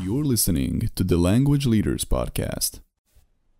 You're 0.00 0.24
listening 0.24 0.90
to 0.94 1.02
the 1.02 1.16
Language 1.16 1.66
Leaders 1.66 2.04
Podcast. 2.04 2.78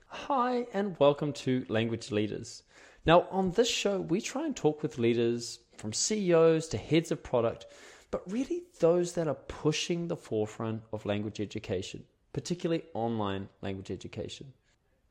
Hi, 0.07 0.67
and 0.73 0.97
welcome 1.01 1.33
to 1.33 1.67
Language 1.69 2.13
Leaders. 2.13 2.63
Now, 3.05 3.27
on 3.33 3.51
this 3.51 3.69
show, 3.69 4.01
we 4.01 4.21
try 4.21 4.47
and 4.47 4.55
talk 4.55 4.81
with 4.81 4.99
leaders 4.99 5.59
from 5.77 5.93
CEOs 5.93 6.69
to 6.69 6.79
heads 6.79 7.11
of 7.11 7.25
product, 7.25 7.67
but 8.13 8.31
really 8.31 8.63
those 8.79 9.15
that 9.15 9.27
are 9.27 9.35
pushing 9.35 10.07
the 10.07 10.17
forefront 10.17 10.83
of 10.93 11.05
language 11.05 11.41
education, 11.41 12.05
particularly 12.33 12.85
online 12.95 13.49
language 13.61 13.91
education. 13.91 14.53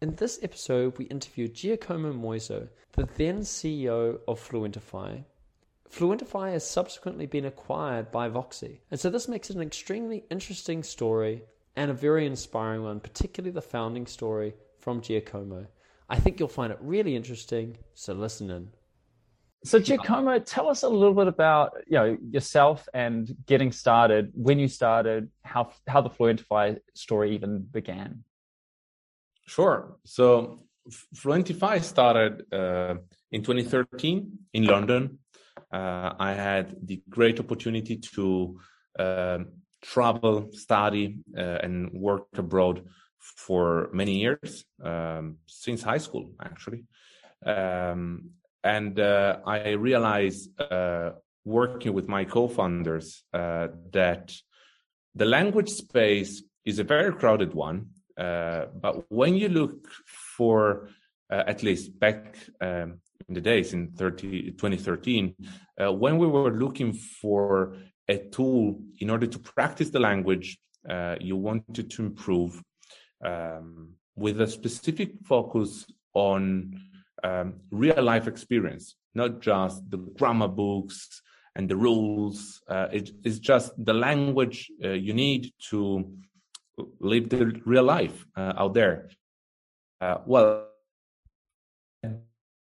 In 0.01 0.15
this 0.15 0.39
episode, 0.41 0.97
we 0.97 1.05
interviewed 1.05 1.55
Giacomo 1.55 2.13
Moiso, 2.13 2.69
the 2.93 3.07
then 3.17 3.39
CEO 3.41 4.19
of 4.29 4.39
Fluentify, 4.39 5.25
Fluentify 5.91 6.51
has 6.51 6.69
subsequently 6.69 7.25
been 7.25 7.45
acquired 7.45 8.11
by 8.11 8.29
Voxy, 8.29 8.79
and 8.91 8.99
so 8.99 9.09
this 9.09 9.27
makes 9.27 9.49
it 9.49 9.55
an 9.55 9.61
extremely 9.61 10.25
interesting 10.29 10.83
story 10.83 11.43
and 11.75 11.91
a 11.91 11.93
very 11.93 12.25
inspiring 12.25 12.83
one, 12.83 12.99
particularly 12.99 13.51
the 13.51 13.61
founding 13.61 14.05
story 14.05 14.53
from 14.79 15.01
Giacomo. 15.01 15.67
I 16.09 16.19
think 16.19 16.39
you'll 16.39 16.49
find 16.49 16.71
it 16.71 16.79
really 16.81 17.15
interesting, 17.15 17.77
so 17.93 18.13
listen 18.13 18.49
in. 18.49 18.69
So 19.63 19.79
Giacomo, 19.79 20.39
tell 20.39 20.69
us 20.69 20.83
a 20.83 20.89
little 20.89 21.13
bit 21.13 21.27
about 21.27 21.73
you 21.87 21.97
know 21.97 22.17
yourself 22.31 22.87
and 22.93 23.35
getting 23.45 23.71
started, 23.71 24.31
when 24.33 24.59
you 24.59 24.67
started, 24.67 25.29
how 25.43 25.71
how 25.87 26.01
the 26.01 26.09
Fluentify 26.09 26.79
story 26.93 27.33
even 27.35 27.61
began. 27.71 28.23
Sure. 29.45 29.97
So 30.05 30.63
Fluentify 31.15 31.83
started 31.83 32.45
uh, 32.53 32.95
in 33.31 33.41
2013 33.43 34.31
in 34.53 34.63
London 34.65 35.19
I 35.71 36.33
had 36.33 36.75
the 36.81 37.01
great 37.09 37.39
opportunity 37.39 37.97
to 38.15 38.59
uh, 38.97 39.39
travel, 39.81 40.49
study, 40.51 41.19
uh, 41.37 41.59
and 41.63 41.91
work 41.93 42.27
abroad 42.37 42.83
for 43.19 43.89
many 43.93 44.19
years, 44.19 44.65
um, 44.83 45.37
since 45.45 45.81
high 45.83 45.97
school, 45.97 46.31
actually. 46.41 46.85
Um, 47.45 48.31
and 48.63 48.99
uh, 48.99 49.37
I 49.45 49.71
realized 49.71 50.59
uh, 50.59 51.11
working 51.45 51.93
with 51.93 52.07
my 52.07 52.25
co 52.25 52.47
founders 52.47 53.23
uh, 53.33 53.67
that 53.91 54.33
the 55.15 55.25
language 55.25 55.69
space 55.69 56.43
is 56.65 56.79
a 56.79 56.83
very 56.83 57.13
crowded 57.13 57.53
one. 57.53 57.87
but 58.15 59.05
when 59.09 59.35
you 59.35 59.49
look 59.49 59.87
for, 60.37 60.89
at 61.29 61.61
least 61.63 61.99
back 61.99 62.35
um, 62.61 62.99
in 63.27 63.33
the 63.33 63.41
days 63.41 63.73
in 63.73 63.91
30, 63.91 64.51
2013, 64.51 65.35
uh, 65.81 65.91
when 65.91 66.17
we 66.17 66.27
were 66.27 66.51
looking 66.51 66.93
for 66.93 67.75
a 68.07 68.17
tool 68.17 68.79
in 68.99 69.09
order 69.09 69.27
to 69.27 69.39
practice 69.39 69.89
the 69.89 69.99
language 69.99 70.57
uh, 70.89 71.15
you 71.19 71.35
wanted 71.35 71.89
to 71.91 72.05
improve 72.05 72.61
um, 73.25 73.93
with 74.15 74.39
a 74.41 74.47
specific 74.47 75.11
focus 75.25 75.85
on 76.13 76.79
um, 77.23 77.55
real 77.71 78.01
life 78.01 78.27
experience, 78.27 78.95
not 79.13 79.41
just 79.41 79.89
the 79.89 79.97
grammar 79.97 80.47
books 80.47 81.21
and 81.55 81.67
the 81.67 81.75
rules. 81.75 82.61
Uh, 82.69 82.87
it, 82.91 83.11
it's 83.23 83.39
just 83.39 83.71
the 83.83 83.93
language 83.93 84.71
uh, 84.83 84.89
you 84.89 85.13
need 85.13 85.51
to 85.69 86.09
live 86.99 87.29
the 87.29 87.59
real 87.65 87.83
life 87.83 88.25
uh, 88.35 88.53
out 88.57 88.73
there. 88.73 89.09
Uh, 89.99 90.17
well, 90.25 90.66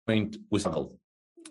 point 0.09 0.37
we 0.51 0.59
struggled. 0.59 0.97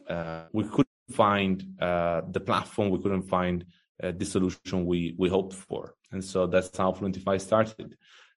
Uh, 0.10 0.44
we 0.52 0.64
couldn't 0.64 1.12
find 1.12 1.56
uh, 1.80 2.22
the 2.36 2.40
platform, 2.40 2.90
we 2.90 3.00
couldn't 3.04 3.30
find 3.38 3.66
uh, 4.04 4.12
the 4.20 4.26
solution 4.26 4.86
we 4.86 5.00
we 5.22 5.28
hoped 5.30 5.54
for, 5.54 5.82
and 6.12 6.24
so 6.32 6.48
that's 6.48 6.76
how 6.78 6.92
Fluentify 6.92 7.40
started. 7.50 7.90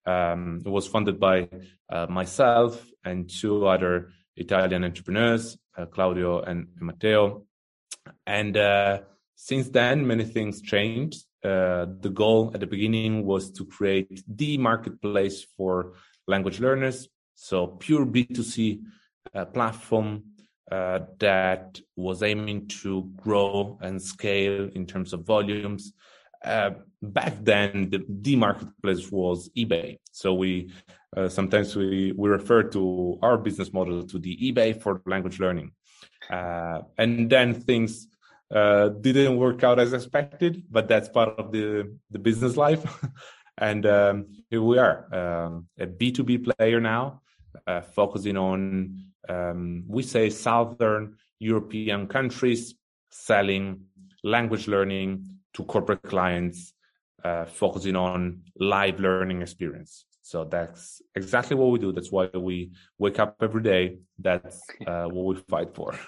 Um, 0.06 0.62
it 0.66 0.72
was 0.78 0.86
funded 0.94 1.16
by 1.28 1.48
uh, 1.94 2.06
myself 2.08 2.72
and 3.04 3.18
two 3.41 3.66
other 3.66 3.94
Italian 4.36 4.82
entrepreneurs, 4.84 5.44
uh, 5.76 5.86
Claudio 5.94 6.41
and, 6.41 6.69
Matteo, 6.88 7.44
and 8.26 8.56
uh, 8.56 9.00
since 9.34 9.69
then 9.69 10.06
many 10.12 10.25
things 10.36 10.62
changed. 10.75 11.20
the 12.04 12.12
goal 12.22 12.41
at 12.54 12.60
the 12.60 12.70
beginning 12.75 13.12
was 13.32 13.44
to 13.56 13.62
create 13.76 14.16
the 14.41 14.53
marketplace 14.59 15.38
for 15.56 15.75
language 16.32 16.59
learners, 16.66 16.98
so 17.48 17.59
pure 17.84 18.04
B2C 18.14 18.80
uh, 19.34 19.44
platform 19.44 20.25
uh, 20.70 21.00
that 21.19 21.81
was 21.97 22.22
aiming 22.22 22.69
to 22.69 23.10
grow 23.16 23.78
and 23.82 24.00
scale 24.00 24.69
in 24.75 24.86
terms 24.86 25.12
of 25.12 25.26
volumes. 25.26 25.92
Uh, 26.44 26.70
back 27.03 27.34
then, 27.42 27.91
the, 27.91 28.04
the 28.09 28.36
marketplace 28.36 29.10
was 29.10 29.50
eBay. 29.56 29.98
So 30.12 30.34
we 30.34 30.72
uh, 31.16 31.28
sometimes 31.28 31.75
we 31.75 32.12
we 32.16 32.28
refer 32.28 32.62
to 32.62 33.19
our 33.20 33.36
business 33.36 33.72
model 33.72 34.06
to 34.06 34.19
the 34.19 34.36
eBay 34.36 34.80
for 34.80 35.03
language 35.06 35.41
learning, 35.41 35.72
uh, 36.30 36.82
and 36.98 37.28
then 37.28 37.54
things 37.54 38.06
uh, 38.54 38.88
didn't 38.88 39.36
work 39.36 39.64
out 39.64 39.80
as 39.80 39.92
expected. 39.92 40.62
But 40.70 40.86
that's 40.86 41.09
part 41.09 41.38
of 41.38 41.50
the 41.50 41.97
the 42.10 42.19
business 42.20 42.56
life, 42.56 42.84
and 43.59 43.84
um, 43.86 44.26
here 44.50 44.62
we 44.62 44.78
are, 44.78 45.12
um, 45.12 45.66
a 45.78 45.86
B 45.86 46.12
two 46.12 46.22
B 46.22 46.38
player 46.38 46.80
now, 46.80 47.22
focusing 47.94 48.37
on 48.37 49.05
um, 49.28 49.84
we 49.87 50.03
say 50.03 50.31
Southern 50.31 51.16
European 51.38 52.06
countries 52.06 52.75
selling 53.11 53.83
language 54.22 54.69
learning 54.69 55.27
to 55.55 55.65
corporate 55.65 56.03
clients, 56.03 56.72
uh, 57.25 57.44
focusing 57.44 57.97
on 57.97 58.43
live 58.59 59.00
learning 59.00 59.43
experience. 59.43 60.06
So 60.22 60.44
that's 60.44 61.03
exactly 61.15 61.56
what 61.56 61.71
we 61.71 61.78
do. 61.78 61.93
That's 61.93 62.12
why 62.12 62.28
we 62.33 62.72
wake 62.99 63.19
up 63.19 63.37
every 63.41 63.62
day. 63.62 63.99
That's 64.19 64.60
uh, 64.87 65.06
what 65.06 65.25
we 65.25 65.37
fight 65.49 65.75
for. 65.75 65.99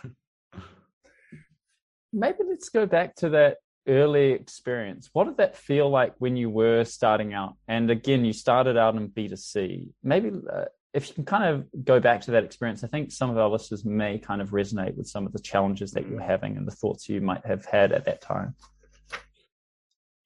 Maybe 2.13 2.39
let's 2.47 2.69
go 2.69 2.87
back 2.87 3.17
to 3.17 3.31
that 3.31 3.57
early 3.89 4.33
experience. 4.33 5.09
What 5.13 5.25
did 5.25 5.39
that 5.39 5.57
feel 5.57 5.89
like 5.89 6.15
when 6.19 6.37
you 6.37 6.51
were 6.51 6.85
starting 6.85 7.33
out? 7.33 7.57
And 7.67 7.91
again, 7.91 8.25
you 8.25 8.33
started 8.33 8.77
out 8.77 8.95
in 8.95 9.09
B2C. 9.09 9.89
Maybe 10.05 10.31
uh, 10.31 10.67
if 10.95 11.09
you 11.09 11.15
can 11.15 11.25
kind 11.25 11.45
of 11.45 11.85
go 11.85 12.01
back 12.01 12.21
to 12.23 12.33
that 12.33 12.45
experience, 12.45 12.85
I 12.85 12.89
think 12.89 13.13
some 13.13 13.31
of 13.31 13.39
our 13.39 13.49
listeners 13.49 13.85
may 13.85 14.19
kind 14.19 14.43
of 14.43 14.51
resonate 14.51 14.95
with 14.95 15.07
some 15.07 15.27
of 15.27 15.33
the 15.33 15.39
challenges 15.39 15.93
that 15.93 16.09
you're 16.09 16.21
having 16.21 16.57
and 16.57 16.67
the 16.67 16.73
thoughts 16.73 17.09
you 17.09 17.21
might 17.21 17.45
have 17.47 17.65
had 17.65 17.93
at 17.93 18.05
that 18.05 18.21
time. 18.21 18.55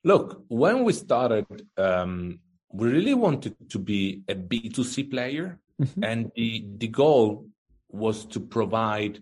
Look, 0.03 0.44
when 0.49 0.84
we 0.84 0.93
started, 0.93 1.47
um, 1.76 2.41
we 2.72 2.88
really 2.88 3.15
wanted 3.15 3.56
to 3.71 3.78
be 3.78 4.22
a 4.28 4.34
B2C 4.34 5.10
player. 5.10 5.59
Mm-hmm. 5.81 6.05
And 6.05 6.32
the, 6.34 6.66
the 6.78 6.88
goal 6.88 7.47
was 7.91 8.25
to 8.26 8.41
provide 8.41 9.21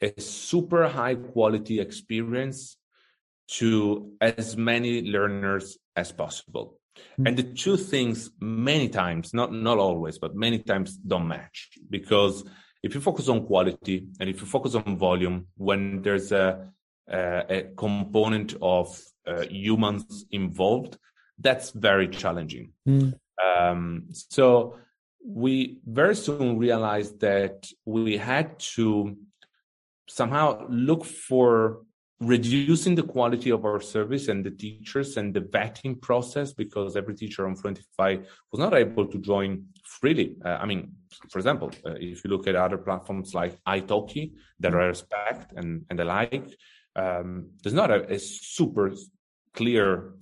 a 0.00 0.18
super 0.20 0.88
high 0.88 1.14
quality 1.14 1.80
experience 1.80 2.76
to 3.48 4.12
as 4.20 4.56
many 4.56 5.02
learners 5.02 5.78
as 5.94 6.12
possible. 6.12 6.78
And 7.24 7.36
the 7.36 7.42
two 7.42 7.76
things 7.76 8.30
many 8.40 8.88
times, 8.88 9.32
not 9.32 9.52
not 9.52 9.78
always, 9.78 10.18
but 10.18 10.34
many 10.34 10.58
times 10.58 10.96
don't 10.96 11.28
match 11.28 11.70
because 11.88 12.44
if 12.82 12.94
you 12.94 13.00
focus 13.00 13.28
on 13.28 13.46
quality 13.46 14.06
and 14.20 14.28
if 14.28 14.40
you 14.40 14.46
focus 14.46 14.74
on 14.74 14.98
volume, 14.98 15.46
when 15.56 16.02
there's 16.02 16.32
a 16.32 16.72
a, 17.08 17.44
a 17.48 17.62
component 17.76 18.54
of 18.60 19.00
uh, 19.26 19.44
humans 19.48 20.24
involved, 20.30 20.98
that's 21.38 21.70
very 21.70 22.08
challenging. 22.08 22.72
Mm. 22.86 23.14
Um, 23.44 24.08
so 24.10 24.78
we 25.24 25.80
very 25.86 26.16
soon 26.16 26.58
realized 26.58 27.20
that 27.20 27.66
we 27.84 28.16
had 28.16 28.58
to 28.58 29.16
somehow 30.08 30.66
look 30.68 31.04
for 31.04 31.82
reducing 32.20 32.94
the 32.94 33.02
quality 33.02 33.50
of 33.50 33.64
our 33.64 33.80
service 33.80 34.28
and 34.28 34.44
the 34.44 34.50
teachers 34.50 35.18
and 35.18 35.34
the 35.34 35.40
vetting 35.40 36.00
process 36.00 36.52
because 36.52 36.96
every 36.96 37.14
teacher 37.14 37.46
on 37.46 37.54
Fluentify 37.54 38.24
was 38.50 38.58
not 38.58 38.72
able 38.72 39.06
to 39.06 39.18
join 39.18 39.66
freely. 39.84 40.36
Uh, 40.44 40.56
I 40.60 40.64
mean, 40.64 40.92
for 41.30 41.38
example, 41.38 41.70
uh, 41.84 41.92
if 41.96 42.24
you 42.24 42.30
look 42.30 42.46
at 42.46 42.56
other 42.56 42.78
platforms 42.78 43.34
like 43.34 43.62
italki 43.64 44.32
that 44.60 44.72
I 44.72 44.86
respect 44.86 45.52
and, 45.56 45.84
and 45.90 45.98
the 45.98 46.04
like, 46.04 46.56
um, 46.94 47.50
there's 47.62 47.74
not 47.74 47.90
a, 47.90 48.10
a 48.14 48.18
super 48.18 48.92
clear 49.52 50.14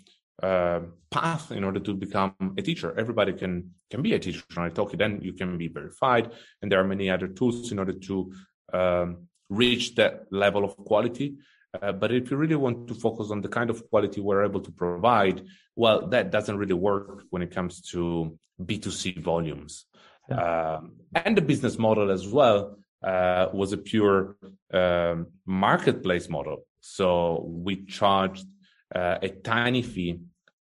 uh, 0.43 0.81
path 1.11 1.53
in 1.53 1.63
order 1.63 1.79
to 1.79 1.95
become 1.95 2.35
a 2.59 2.63
teacher. 2.63 2.93
Everybody 2.99 3.35
can 3.35 3.71
can 3.89 4.03
be 4.03 4.15
a 4.15 4.19
teacher 4.19 4.43
on 4.57 4.69
italki. 4.69 4.99
Then 4.99 5.21
you 5.23 5.33
can 5.33 5.57
be 5.57 5.69
verified, 5.69 6.33
and 6.61 6.71
there 6.71 6.81
are 6.81 6.85
many 6.85 7.09
other 7.09 7.29
tools 7.29 7.71
in 7.71 7.79
order 7.79 7.93
to 7.93 8.33
um, 8.73 9.29
reach 9.49 9.95
that 9.95 10.27
level 10.33 10.65
of 10.65 10.77
quality. 10.77 11.37
Uh, 11.83 11.93
but 11.93 12.13
if 12.13 12.31
you 12.31 12.37
really 12.37 12.55
want 12.55 12.89
to 12.89 12.95
focus 12.95 13.31
on 13.31 13.41
the 13.41 13.49
kind 13.49 13.71
of 13.71 13.89
quality 13.91 14.21
we're 14.21 14.45
able 14.45 14.61
to 14.61 14.71
provide, 14.71 15.45
well, 15.77 16.07
that 16.09 16.31
doesn't 16.31 16.57
really 16.57 16.75
work 16.75 17.25
when 17.31 17.43
it 17.43 17.51
comes 17.51 17.81
to 17.81 18.39
B2C 18.63 19.23
volumes. 19.23 19.87
Yeah. 20.29 20.41
Uh, 20.41 20.81
and 21.15 21.37
the 21.37 21.43
business 21.43 21.79
model 21.79 22.11
as 22.11 22.27
well 22.27 22.79
uh, 23.03 23.49
was 23.53 23.73
a 23.73 23.77
pure 23.79 24.37
um, 24.73 25.27
marketplace 25.47 26.29
model. 26.29 26.65
So 26.81 27.45
we 27.47 27.85
charged 27.85 28.47
uh, 28.95 29.19
a 29.23 29.29
tiny 29.29 29.83
fee 29.83 30.21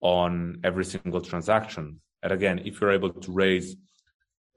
on 0.01 0.59
every 0.63 0.85
single 0.85 1.21
transaction. 1.21 2.01
And 2.23 2.31
again, 2.31 2.61
if 2.65 2.81
you're 2.81 2.91
able 2.91 3.11
to 3.11 3.31
raise 3.31 3.75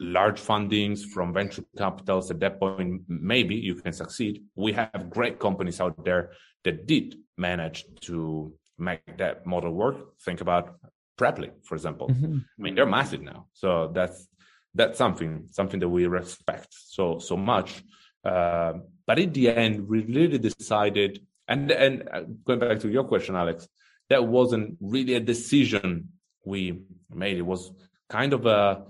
large 0.00 0.40
fundings 0.40 1.04
from 1.04 1.32
venture 1.32 1.64
capitals 1.76 2.30
at 2.30 2.40
that 2.40 2.60
point, 2.60 3.02
maybe 3.08 3.54
you 3.54 3.74
can 3.74 3.92
succeed. 3.92 4.42
We 4.54 4.72
have 4.72 5.10
great 5.10 5.38
companies 5.38 5.80
out 5.80 6.04
there 6.04 6.32
that 6.64 6.86
did 6.86 7.16
manage 7.36 7.84
to 8.02 8.52
make 8.78 9.00
that 9.18 9.46
model 9.46 9.72
work. 9.72 9.96
Think 10.24 10.40
about 10.40 10.78
Preply, 11.18 11.50
for 11.64 11.74
example. 11.74 12.08
Mm-hmm. 12.08 12.38
I 12.58 12.62
mean, 12.62 12.74
they're 12.74 12.86
massive 12.86 13.22
now. 13.22 13.46
So 13.52 13.90
that's 13.92 14.28
that's 14.74 14.98
something 14.98 15.48
something 15.50 15.80
that 15.80 15.88
we 15.88 16.06
respect 16.06 16.68
so 16.70 17.18
so 17.18 17.36
much. 17.36 17.82
Uh, 18.24 18.74
but 19.06 19.18
in 19.18 19.32
the 19.32 19.50
end, 19.50 19.88
we 19.88 20.04
really 20.04 20.38
decided, 20.38 21.20
and 21.48 21.70
and 21.70 22.08
uh, 22.12 22.22
going 22.44 22.60
back 22.60 22.78
to 22.80 22.88
your 22.88 23.04
question, 23.04 23.34
Alex, 23.34 23.68
that 24.10 24.24
wasn't 24.24 24.76
really 24.80 25.14
a 25.14 25.20
decision 25.20 26.10
we 26.44 26.80
made. 27.10 27.38
It 27.38 27.46
was 27.46 27.72
kind 28.08 28.32
of 28.32 28.46
a 28.46 28.84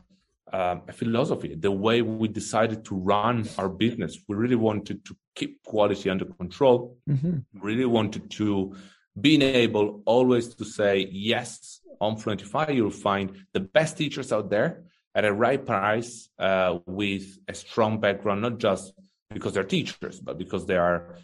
um, 0.53 0.83
a 0.89 0.93
philosophy, 0.93 1.55
the 1.55 1.71
way 1.71 2.03
we 2.03 2.29
decided 2.29 2.85
to 2.87 2.95
run 2.95 3.49
our 3.59 3.69
business. 3.69 4.19
We 4.29 4.37
really 4.37 4.57
wanted 4.57 5.05
to 5.07 5.17
keep 5.35 5.63
quality 5.65 6.11
under 6.11 6.25
control. 6.25 6.97
Mm-hmm. 7.09 7.39
Really 7.61 7.85
wanted 7.85 8.31
to 8.33 8.75
being 9.21 9.43
able 9.43 10.03
always 10.07 10.55
to 10.55 10.65
say 10.65 11.09
yes 11.11 11.81
on 12.01 12.17
Fluentify. 12.17 12.75
You'll 12.75 12.91
find 12.91 13.45
the 13.53 13.61
best 13.61 13.97
teachers 13.97 14.33
out 14.33 14.51
there 14.51 14.85
at 15.15 15.25
a 15.25 15.33
right 15.33 15.65
price 15.65 16.29
uh, 16.39 16.79
with 16.87 17.39
a 17.49 17.55
strong 17.55 18.01
background, 18.01 18.43
not 18.43 18.59
just 18.59 18.93
because 19.31 19.55
they're 19.55 19.65
teachers, 19.65 20.21
but 20.21 20.39
because 20.39 20.67
they 20.67 20.77
are 20.77 21.17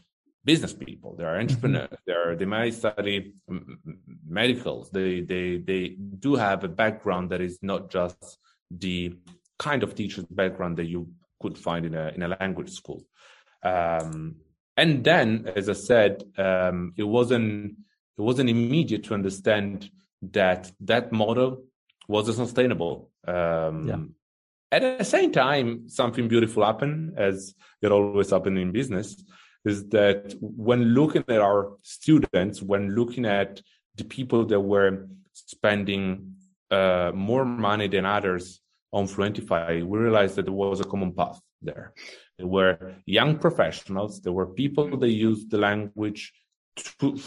business 0.45 0.75
people, 0.75 1.15
they 1.17 1.25
are 1.25 1.39
entrepreneurs, 1.39 1.89
mm-hmm. 1.89 2.03
they 2.07 2.13
are 2.13 2.37
they 2.37 2.45
might 2.45 2.75
study 2.75 3.35
medicals. 4.27 4.91
They 4.91 5.21
they 5.21 5.59
they 5.59 5.97
do 6.19 6.35
have 6.35 6.65
a 6.65 6.69
background 6.69 7.31
that 7.31 7.41
is 7.41 7.59
not 7.63 7.91
just 7.91 8.39
the 8.79 9.17
kind 9.59 9.83
of 9.83 9.95
teacher's 9.95 10.25
background 10.27 10.77
that 10.79 10.87
you 10.87 11.09
could 11.41 11.57
find 11.57 11.87
in 11.87 11.95
a 11.95 12.09
in 12.15 12.23
a 12.23 12.29
language 12.41 12.71
school. 12.71 13.05
Um, 13.63 14.37
and 14.77 15.05
then, 15.05 15.51
as 15.55 15.69
I 15.69 15.75
said, 15.75 16.25
um, 16.37 16.95
it 16.97 17.05
wasn't 17.05 17.77
it 18.19 18.23
wasn't 18.23 18.51
immediate 18.51 19.05
to 19.05 19.15
understand 19.15 19.91
that 20.33 20.71
that 20.81 21.13
model 21.13 21.65
wasn't 22.09 22.37
sustainable. 22.37 23.11
Um, 23.27 23.89
yeah. 23.89 23.99
At 24.73 24.99
the 24.99 25.05
same 25.05 25.31
time, 25.31 25.89
something 25.89 26.27
beautiful 26.27 26.65
happened, 26.65 27.15
as 27.17 27.55
it 27.81 27.93
always 27.93 28.31
happens 28.31 28.59
in 28.59 28.73
business, 28.73 29.23
is 29.65 29.89
that 29.91 30.35
when 30.41 30.83
looking 30.95 31.25
at 31.29 31.41
our 31.41 31.77
students, 31.83 32.61
when 32.61 32.91
looking 32.95 33.25
at 33.25 33.63
the 33.97 34.05
people 34.05 34.45
that 34.47 34.61
were 34.61 35.07
spending 35.33 36.35
uh, 36.71 37.13
more 37.15 37.45
money 37.45 37.89
than 37.89 38.05
others 38.05 38.61
on 38.95 39.07
Fluentify, 39.09 39.85
we 39.85 39.99
realized 39.99 40.37
that 40.37 40.45
there 40.45 40.61
was 40.67 40.81
a 40.81 40.85
common 40.85 41.13
path 41.13 41.39
there. 41.61 41.93
There 42.39 42.47
were 42.47 42.95
young 43.07 43.39
professionals, 43.39 44.21
there 44.21 44.33
were 44.33 44.47
people 44.47 44.97
that 44.97 45.11
used 45.11 45.51
the 45.51 45.59
language 45.59 46.33
to, 47.01 47.19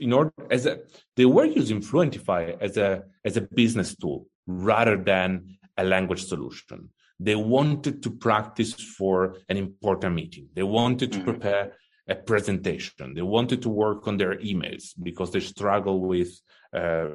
in 0.00 0.12
order 0.12 0.32
as 0.50 0.66
a 0.66 0.78
they 1.16 1.26
were 1.26 1.44
using 1.44 1.80
Fluentify 1.80 2.42
as 2.60 2.76
a 2.76 3.04
as 3.24 3.36
a 3.36 3.40
business 3.60 3.94
tool 3.96 4.26
rather 4.46 4.96
than 4.96 5.58
a 5.76 5.84
language 5.84 6.24
solution. 6.24 6.90
They 7.18 7.36
wanted 7.36 8.02
to 8.04 8.10
practice 8.10 8.74
for 8.98 9.36
an 9.48 9.56
important 9.56 10.14
meeting. 10.14 10.48
They 10.54 10.64
wanted 10.64 11.12
to 11.12 11.18
mm-hmm. 11.18 11.30
prepare 11.30 11.72
a 12.08 12.14
presentation. 12.14 13.14
They 13.14 13.22
wanted 13.22 13.62
to 13.62 13.68
work 13.68 14.06
on 14.06 14.16
their 14.16 14.36
emails 14.36 14.94
because 15.02 15.32
they 15.32 15.40
struggle 15.40 16.00
with 16.00 16.40
uh, 16.72 17.06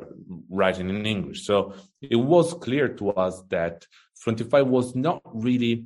writing 0.50 0.90
in 0.90 1.06
English. 1.06 1.46
So 1.46 1.74
it 2.02 2.18
was 2.18 2.54
clear 2.54 2.90
to 2.90 3.12
us 3.12 3.42
that 3.50 3.86
Fluentify 4.20 4.66
was 4.66 4.96
not 4.96 5.22
really 5.26 5.86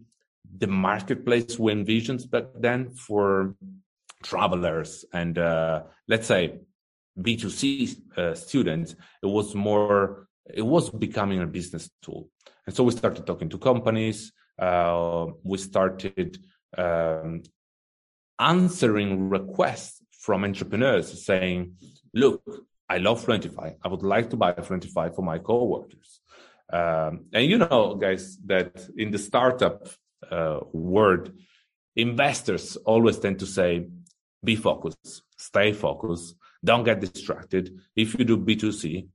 the 0.57 0.67
marketplace 0.67 1.59
we 1.59 1.71
envisioned 1.71 2.29
back 2.31 2.45
then 2.55 2.89
for 2.91 3.55
travelers 4.23 5.05
and 5.13 5.37
uh, 5.37 5.83
let's 6.07 6.27
say 6.27 6.59
B2C 7.19 8.17
uh, 8.17 8.35
students. 8.35 8.95
It 9.21 9.27
was 9.27 9.55
more, 9.55 10.27
it 10.53 10.61
was 10.61 10.89
becoming 10.89 11.41
a 11.41 11.47
business 11.47 11.89
tool. 12.01 12.29
And 12.65 12.75
so 12.75 12.83
we 12.83 12.91
started 12.91 13.25
talking 13.25 13.49
to 13.49 13.57
companies. 13.57 14.33
Uh, 14.57 15.27
we 15.43 15.57
started 15.57 16.37
um, 16.77 17.43
answering 18.39 19.29
requests 19.29 20.01
from 20.19 20.43
entrepreneurs 20.43 21.25
saying, 21.25 21.75
look, 22.13 22.41
I 22.89 22.97
love 22.97 23.25
Fluentify. 23.25 23.75
I 23.83 23.87
would 23.87 24.03
like 24.03 24.29
to 24.31 24.37
buy 24.37 24.53
Fluentify 24.53 25.15
for 25.15 25.21
my 25.21 25.39
coworkers. 25.39 26.21
Um, 26.71 27.25
and 27.33 27.45
you 27.45 27.57
know, 27.57 27.95
guys, 27.95 28.37
that 28.45 28.87
in 28.97 29.11
the 29.11 29.19
startup 29.19 29.87
uh, 30.29 30.59
world, 30.71 31.31
investors 31.95 32.75
always 32.77 33.19
tend 33.19 33.39
to 33.39 33.45
say, 33.45 33.87
be 34.43 34.55
focused, 34.55 35.23
stay 35.37 35.73
focused, 35.73 36.35
don't 36.63 36.83
get 36.83 36.99
distracted. 36.99 37.79
If 37.95 38.17
you 38.17 38.25
do 38.25 38.37
B2C, 38.37 39.07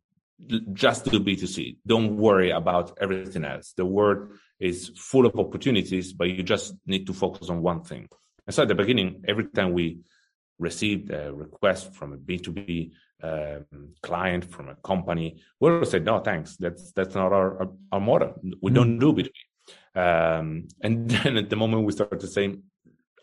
just 0.72 1.04
do 1.04 1.20
B2C. 1.20 1.76
Don't 1.86 2.16
worry 2.16 2.50
about 2.50 2.96
everything 3.00 3.44
else. 3.44 3.72
The 3.76 3.84
world 3.84 4.32
is 4.58 4.90
full 4.96 5.26
of 5.26 5.38
opportunities, 5.38 6.12
but 6.12 6.30
you 6.30 6.42
just 6.42 6.74
need 6.86 7.06
to 7.06 7.12
focus 7.12 7.50
on 7.50 7.62
one 7.62 7.82
thing. 7.82 8.08
And 8.50 8.54
so 8.56 8.62
at 8.62 8.68
the 8.68 8.74
beginning, 8.74 9.22
every 9.28 9.44
time 9.44 9.72
we 9.72 10.00
received 10.58 11.12
a 11.12 11.32
request 11.32 11.94
from 11.94 12.12
a 12.12 12.16
B2B 12.16 12.90
um, 13.22 13.64
client, 14.02 14.44
from 14.44 14.68
a 14.70 14.74
company, 14.74 15.40
we 15.60 15.70
would 15.70 15.86
say, 15.86 16.00
no, 16.00 16.18
thanks. 16.18 16.56
That's, 16.56 16.90
that's 16.90 17.14
not 17.14 17.32
our, 17.32 17.60
our, 17.60 17.68
our 17.92 18.00
model. 18.00 18.34
We 18.60 18.72
mm 18.72 18.74
don't 18.74 18.98
do 18.98 19.12
B2B. 19.12 19.30
Um, 19.94 20.66
and 20.82 21.08
then 21.08 21.36
at 21.36 21.48
the 21.48 21.54
moment 21.54 21.84
we 21.84 21.92
started 21.92 22.18
to 22.18 22.26
say, 22.26 22.56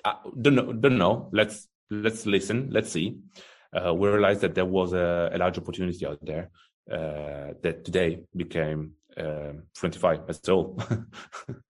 uh, 0.05 0.13
don't 0.39 0.55
know, 0.55 0.71
don't 0.71 0.97
know. 0.97 1.27
Let's, 1.33 1.67
let's 1.89 2.25
listen. 2.25 2.69
Let's 2.71 2.93
see. 2.93 3.17
Uh, 3.75 3.93
we 3.93 4.07
realized 4.07 4.39
that 4.39 4.55
there 4.55 4.63
was 4.63 4.93
a, 4.93 5.29
a 5.33 5.37
large 5.37 5.57
opportunity 5.57 6.05
out 6.05 6.19
there 6.21 6.51
uh, 6.89 7.51
that 7.63 7.83
today 7.83 8.21
became 8.33 8.93
uh, 9.17 9.51
25 9.75 10.21
as 10.29 10.39
well. 10.47 10.79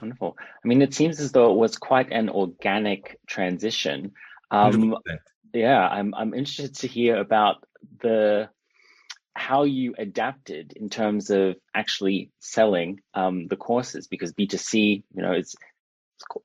Wonderful. 0.00 0.36
I 0.40 0.68
mean, 0.68 0.82
it 0.82 0.94
seems 0.94 1.20
as 1.20 1.32
though 1.32 1.50
it 1.52 1.56
was 1.56 1.76
quite 1.76 2.12
an 2.12 2.28
organic 2.28 3.18
transition. 3.26 4.12
Um, 4.50 4.96
yeah, 5.52 5.86
I'm 5.86 6.14
I'm 6.14 6.34
interested 6.34 6.74
to 6.76 6.88
hear 6.88 7.16
about 7.16 7.64
the 8.00 8.48
how 9.34 9.64
you 9.64 9.94
adapted 9.96 10.72
in 10.74 10.90
terms 10.90 11.30
of 11.30 11.56
actually 11.74 12.30
selling 12.40 13.00
um, 13.14 13.46
the 13.46 13.56
courses 13.56 14.06
because 14.08 14.32
B2C, 14.32 15.04
you 15.14 15.22
know, 15.22 15.32
it's, 15.32 15.54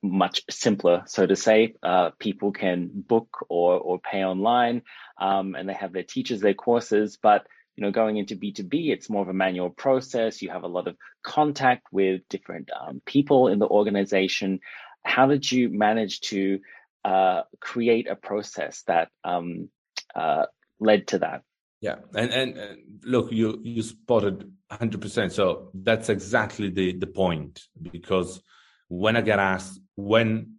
much 0.02 0.42
simpler, 0.50 1.02
so 1.06 1.26
to 1.26 1.36
say. 1.36 1.74
Uh, 1.82 2.10
people 2.18 2.52
can 2.52 2.90
book 2.92 3.44
or 3.48 3.78
or 3.78 3.98
pay 3.98 4.24
online, 4.24 4.82
um, 5.18 5.54
and 5.54 5.68
they 5.68 5.74
have 5.74 5.92
their 5.92 6.02
teachers, 6.02 6.40
their 6.40 6.54
courses, 6.54 7.18
but 7.20 7.46
you 7.76 7.84
know, 7.84 7.90
going 7.90 8.16
into 8.16 8.36
B2B, 8.36 8.90
it's 8.90 9.10
more 9.10 9.22
of 9.22 9.28
a 9.28 9.34
manual 9.34 9.70
process. 9.70 10.40
You 10.40 10.50
have 10.50 10.64
a 10.64 10.68
lot 10.68 10.88
of 10.88 10.96
contact 11.22 11.86
with 11.92 12.22
different 12.30 12.70
um, 12.78 13.02
people 13.04 13.48
in 13.48 13.58
the 13.58 13.68
organization. 13.68 14.60
How 15.04 15.26
did 15.26 15.50
you 15.50 15.68
manage 15.68 16.20
to 16.22 16.60
uh, 17.04 17.42
create 17.60 18.08
a 18.08 18.16
process 18.16 18.82
that 18.86 19.08
um, 19.24 19.68
uh, 20.14 20.46
led 20.80 21.08
to 21.08 21.18
that? 21.18 21.42
Yeah, 21.82 21.96
and, 22.14 22.32
and, 22.32 22.78
look, 23.04 23.30
you 23.30 23.60
you 23.62 23.82
spotted 23.82 24.50
100%. 24.72 25.30
So 25.30 25.70
that's 25.74 26.08
exactly 26.08 26.70
the 26.70 26.96
the 26.96 27.06
point 27.06 27.62
because 27.82 28.40
when 28.88 29.16
I 29.16 29.20
get 29.20 29.38
asked 29.38 29.78
when 29.94 30.54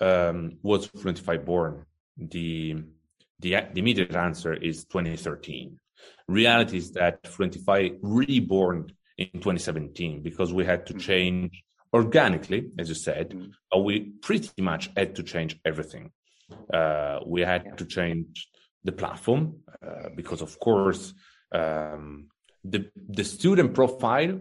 um, 0.00 0.56
was 0.62 0.88
Fluentify 0.88 1.44
born, 1.44 1.84
the 2.16 2.76
the 3.40 3.56
the 3.74 3.78
immediate 3.80 4.16
answer 4.16 4.54
is 4.54 4.86
2013 4.86 5.78
Reality 6.28 6.78
is 6.78 6.92
that 6.92 7.22
Fluentify 7.24 7.98
reborn 8.02 8.92
in 9.18 9.28
2017 9.32 10.22
because 10.22 10.52
we 10.52 10.64
had 10.64 10.86
to 10.86 10.92
mm-hmm. 10.92 11.00
change 11.00 11.64
organically, 11.92 12.70
as 12.78 12.88
you 12.88 12.94
said, 12.94 13.30
mm-hmm. 13.30 13.50
but 13.70 13.80
we 13.80 14.00
pretty 14.22 14.62
much 14.62 14.90
had 14.96 15.14
to 15.16 15.22
change 15.22 15.58
everything. 15.64 16.10
Uh, 16.72 17.20
we 17.26 17.40
had 17.40 17.62
yeah. 17.64 17.74
to 17.74 17.84
change 17.84 18.48
the 18.84 18.92
platform 18.92 19.56
uh, 19.84 20.08
because, 20.14 20.42
of 20.42 20.58
course, 20.60 21.12
um, 21.52 22.28
the 22.64 22.90
the 23.08 23.24
student 23.24 23.74
profile 23.74 24.40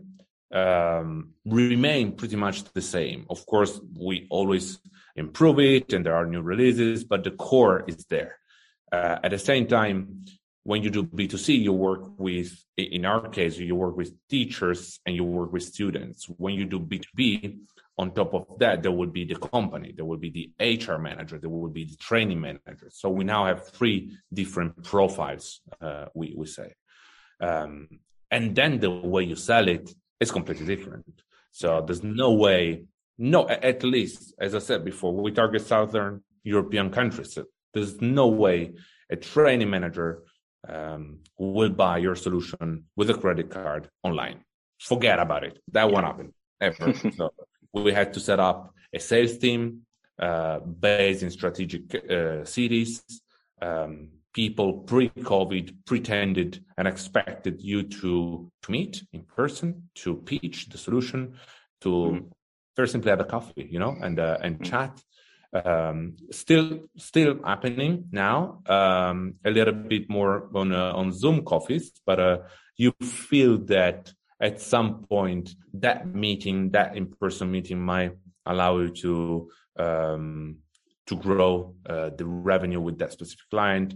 um, 0.54 1.34
remain 1.46 2.14
pretty 2.14 2.36
much 2.36 2.64
the 2.74 2.82
same. 2.82 3.26
Of 3.30 3.46
course, 3.46 3.80
we 3.98 4.28
always 4.30 4.80
improve 5.16 5.60
it, 5.60 5.94
and 5.94 6.06
there 6.06 6.16
are 6.16 6.26
new 6.26 6.42
releases, 6.42 7.04
but 7.04 7.24
the 7.24 7.32
core 7.32 7.84
is 7.88 8.06
there. 8.06 8.38
Uh, 8.92 9.18
at 9.24 9.32
the 9.32 9.40
same 9.40 9.68
time, 9.68 10.26
when 10.66 10.82
you 10.82 10.90
do 10.90 11.04
B2C, 11.04 11.62
you 11.62 11.74
work 11.74 12.02
with, 12.18 12.52
in 12.76 13.06
our 13.06 13.30
case, 13.30 13.56
you 13.60 13.76
work 13.76 13.96
with 13.96 14.12
teachers 14.28 15.00
and 15.06 15.16
you 15.16 15.24
work 15.24 15.54
with 15.54 15.62
students. 15.62 16.26
When 16.38 16.56
you 16.56 16.66
do 16.66 16.80
B2B, 16.80 17.60
on 18.00 18.12
top 18.12 18.34
of 18.34 18.48
that, 18.58 18.82
there 18.82 18.92
would 18.92 19.14
be 19.14 19.26
the 19.26 19.36
company, 19.36 19.94
there 19.96 20.06
would 20.06 20.20
be 20.20 20.32
the 20.58 20.66
HR 20.66 20.98
manager, 20.98 21.38
there 21.38 21.52
would 21.52 21.72
be 21.72 21.86
the 21.86 21.96
training 21.98 22.42
manager. 22.42 22.90
So 22.90 23.10
we 23.10 23.24
now 23.24 23.46
have 23.46 23.68
three 23.68 24.18
different 24.34 24.84
profiles, 24.84 25.62
uh, 25.80 26.06
we, 26.16 26.34
we 26.36 26.48
say. 26.48 26.74
Um, 27.40 27.88
and 28.32 28.56
then 28.56 28.80
the 28.80 28.90
way 28.90 29.24
you 29.24 29.36
sell 29.36 29.68
it 29.68 29.94
is 30.20 30.32
completely 30.32 30.66
different. 30.66 31.06
So 31.52 31.84
there's 31.86 32.04
no 32.04 32.34
way, 32.34 32.86
no, 33.20 33.48
at 33.48 33.84
least, 33.84 34.34
as 34.40 34.56
I 34.56 34.60
said 34.60 34.84
before, 34.84 35.14
we 35.14 35.32
target 35.32 35.62
Southern 35.62 36.24
European 36.44 36.90
countries. 36.90 37.34
So 37.34 37.46
there's 37.72 38.02
no 38.02 38.28
way 38.30 38.74
a 39.12 39.16
training 39.16 39.70
manager 39.70 40.24
um, 40.68 41.20
will 41.38 41.70
buy 41.70 41.98
your 41.98 42.16
solution 42.16 42.86
with 42.96 43.10
a 43.10 43.14
credit 43.14 43.50
card 43.50 43.90
online. 44.04 44.44
Forget 44.80 45.20
about 45.20 45.44
it. 45.44 45.60
That 45.72 45.92
won't 45.92 46.06
happen 46.06 46.34
ever. 46.62 46.94
so 47.18 47.34
we 47.74 47.92
had 47.92 48.14
to 48.14 48.20
set 48.20 48.40
up 48.40 48.74
a 48.94 49.00
sales 49.00 49.38
team 49.38 49.82
uh, 50.20 50.60
based 50.60 51.24
in 51.24 51.30
strategic 51.30 51.94
uh, 52.10 52.46
cities. 52.46 53.04
Um, 53.62 54.10
people 54.34 54.74
pre-COVID 54.80 55.74
pretended 55.86 56.64
and 56.78 56.88
expected 56.88 57.62
you 57.62 57.84
to, 57.84 58.52
to 58.62 58.72
meet 58.72 59.04
in 59.14 59.24
person, 59.24 59.90
to 59.96 60.16
pitch 60.18 60.68
the 60.70 60.78
solution, 60.78 61.36
to 61.82 61.90
mm. 61.90 62.26
very 62.76 62.88
simply 62.88 63.10
have 63.10 63.22
a 63.22 63.26
coffee, 63.26 63.68
you 63.72 63.80
know, 63.80 63.96
and 64.02 64.20
uh, 64.20 64.38
and 64.42 64.60
mm. 64.60 64.66
chat. 64.66 65.02
Um, 65.64 66.18
still, 66.32 66.82
still 66.98 67.40
happening 67.44 68.10
now. 68.12 68.62
Um, 68.66 69.36
a 69.46 69.52
little 69.52 69.74
bit 69.74 70.10
more 70.10 70.50
on 70.54 70.74
uh, 70.74 70.92
on 70.94 71.14
Zoom 71.14 71.46
coffees, 71.46 71.94
but 72.06 72.20
uh, 72.20 72.38
you 72.76 72.92
feel 73.02 73.60
that 73.66 74.12
at 74.42 74.60
some 74.60 75.06
point 75.06 75.56
that 75.74 76.14
meeting, 76.14 76.72
that 76.72 76.98
in-person 76.98 77.50
meeting, 77.50 77.80
might 77.80 78.12
allow 78.46 78.80
you 78.80 78.90
to 78.90 79.50
um, 79.78 80.58
to 81.08 81.16
grow 81.16 81.76
uh, 81.88 82.10
the 82.18 82.26
revenue 82.26 82.82
with 82.82 82.98
that 83.00 83.14
specific 83.14 83.50
client 83.50 83.94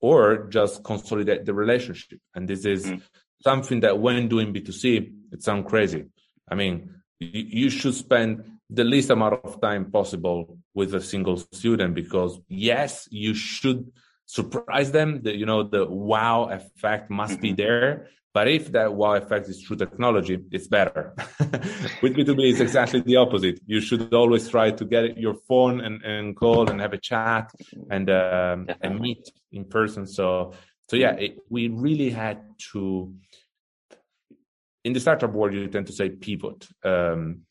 or 0.00 0.48
just 0.48 0.82
consolidate 0.84 1.44
the 1.44 1.54
relationship. 1.54 2.20
And 2.34 2.48
this 2.48 2.64
is 2.64 2.86
mm. 2.86 3.00
something 3.42 3.80
that 3.80 3.98
when 3.98 4.28
doing 4.28 4.52
B2C, 4.52 5.12
it 5.32 5.42
sounds 5.42 5.68
crazy. 5.68 6.06
I 6.48 6.54
mean, 6.54 6.94
you, 7.18 7.44
you 7.62 7.70
should 7.70 7.94
spend 7.94 8.44
the 8.68 8.84
least 8.84 9.10
amount 9.10 9.44
of 9.44 9.60
time 9.60 9.90
possible 9.90 10.58
with 10.74 10.94
a 10.94 11.00
single 11.00 11.36
student 11.36 11.94
because 11.94 12.40
yes, 12.48 13.08
you 13.10 13.34
should 13.34 13.90
surprise 14.26 14.92
them. 14.92 15.22
The, 15.22 15.36
you 15.36 15.46
know, 15.46 15.62
the 15.64 15.86
wow 15.86 16.44
effect 16.44 17.10
must 17.10 17.34
mm-hmm. 17.34 17.42
be 17.42 17.52
there. 17.52 18.08
But 18.32 18.46
if 18.46 18.70
that 18.72 18.94
wow 18.94 19.14
effect 19.14 19.48
is 19.48 19.60
through 19.60 19.78
technology, 19.78 20.38
it's 20.52 20.68
better. 20.68 21.14
With 22.00 22.14
B2B, 22.14 22.50
it's 22.50 22.60
exactly 22.60 23.00
the 23.00 23.16
opposite. 23.16 23.58
You 23.66 23.80
should 23.80 24.14
always 24.14 24.48
try 24.48 24.70
to 24.70 24.84
get 24.84 25.18
your 25.18 25.34
phone 25.48 25.80
and, 25.80 26.00
and 26.04 26.36
call 26.36 26.70
and 26.70 26.80
have 26.80 26.92
a 26.92 26.98
chat 26.98 27.50
and 27.90 28.08
um, 28.08 28.68
and 28.82 29.00
meet 29.00 29.28
in 29.50 29.64
person. 29.64 30.06
So 30.06 30.52
so 30.90 30.96
yeah, 30.96 31.12
it, 31.12 31.38
we 31.48 31.68
really 31.68 32.10
had 32.10 32.42
to. 32.72 33.14
In 34.84 34.92
the 34.92 35.00
startup 35.00 35.32
world, 35.32 35.52
you 35.54 35.68
tend 35.68 35.86
to 35.86 35.92
say 35.92 36.08
pivot. 36.08 36.66
Um, 36.84 37.42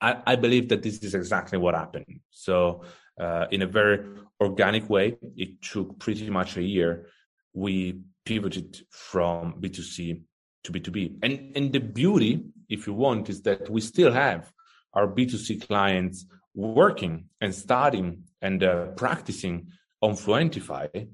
I, 0.00 0.22
I 0.26 0.36
believe 0.36 0.68
that 0.68 0.82
this 0.82 0.98
is 0.98 1.14
exactly 1.14 1.58
what 1.58 1.74
happened. 1.74 2.20
So 2.30 2.82
uh, 3.20 3.46
in 3.50 3.62
a 3.62 3.66
very 3.66 4.04
organic 4.40 4.88
way, 4.88 5.16
it 5.36 5.60
took 5.62 5.98
pretty 5.98 6.30
much 6.30 6.56
a 6.56 6.62
year. 6.62 7.06
We 7.52 8.00
pivoted 8.24 8.80
from 8.90 9.54
B2C 9.60 10.20
to 10.64 10.72
B2B. 10.72 11.18
And, 11.22 11.56
and 11.56 11.72
the 11.72 11.80
beauty, 11.80 12.44
if 12.68 12.86
you 12.86 12.94
want, 12.94 13.28
is 13.28 13.42
that 13.42 13.68
we 13.68 13.80
still 13.80 14.12
have 14.12 14.52
our 14.94 15.08
B2C 15.08 15.66
clients 15.66 16.26
working 16.54 17.24
and 17.40 17.54
studying 17.54 18.24
and 18.42 18.62
uh, 18.62 18.86
practicing 18.88 19.68
on 20.02 20.12
Fluentify, 20.12 21.08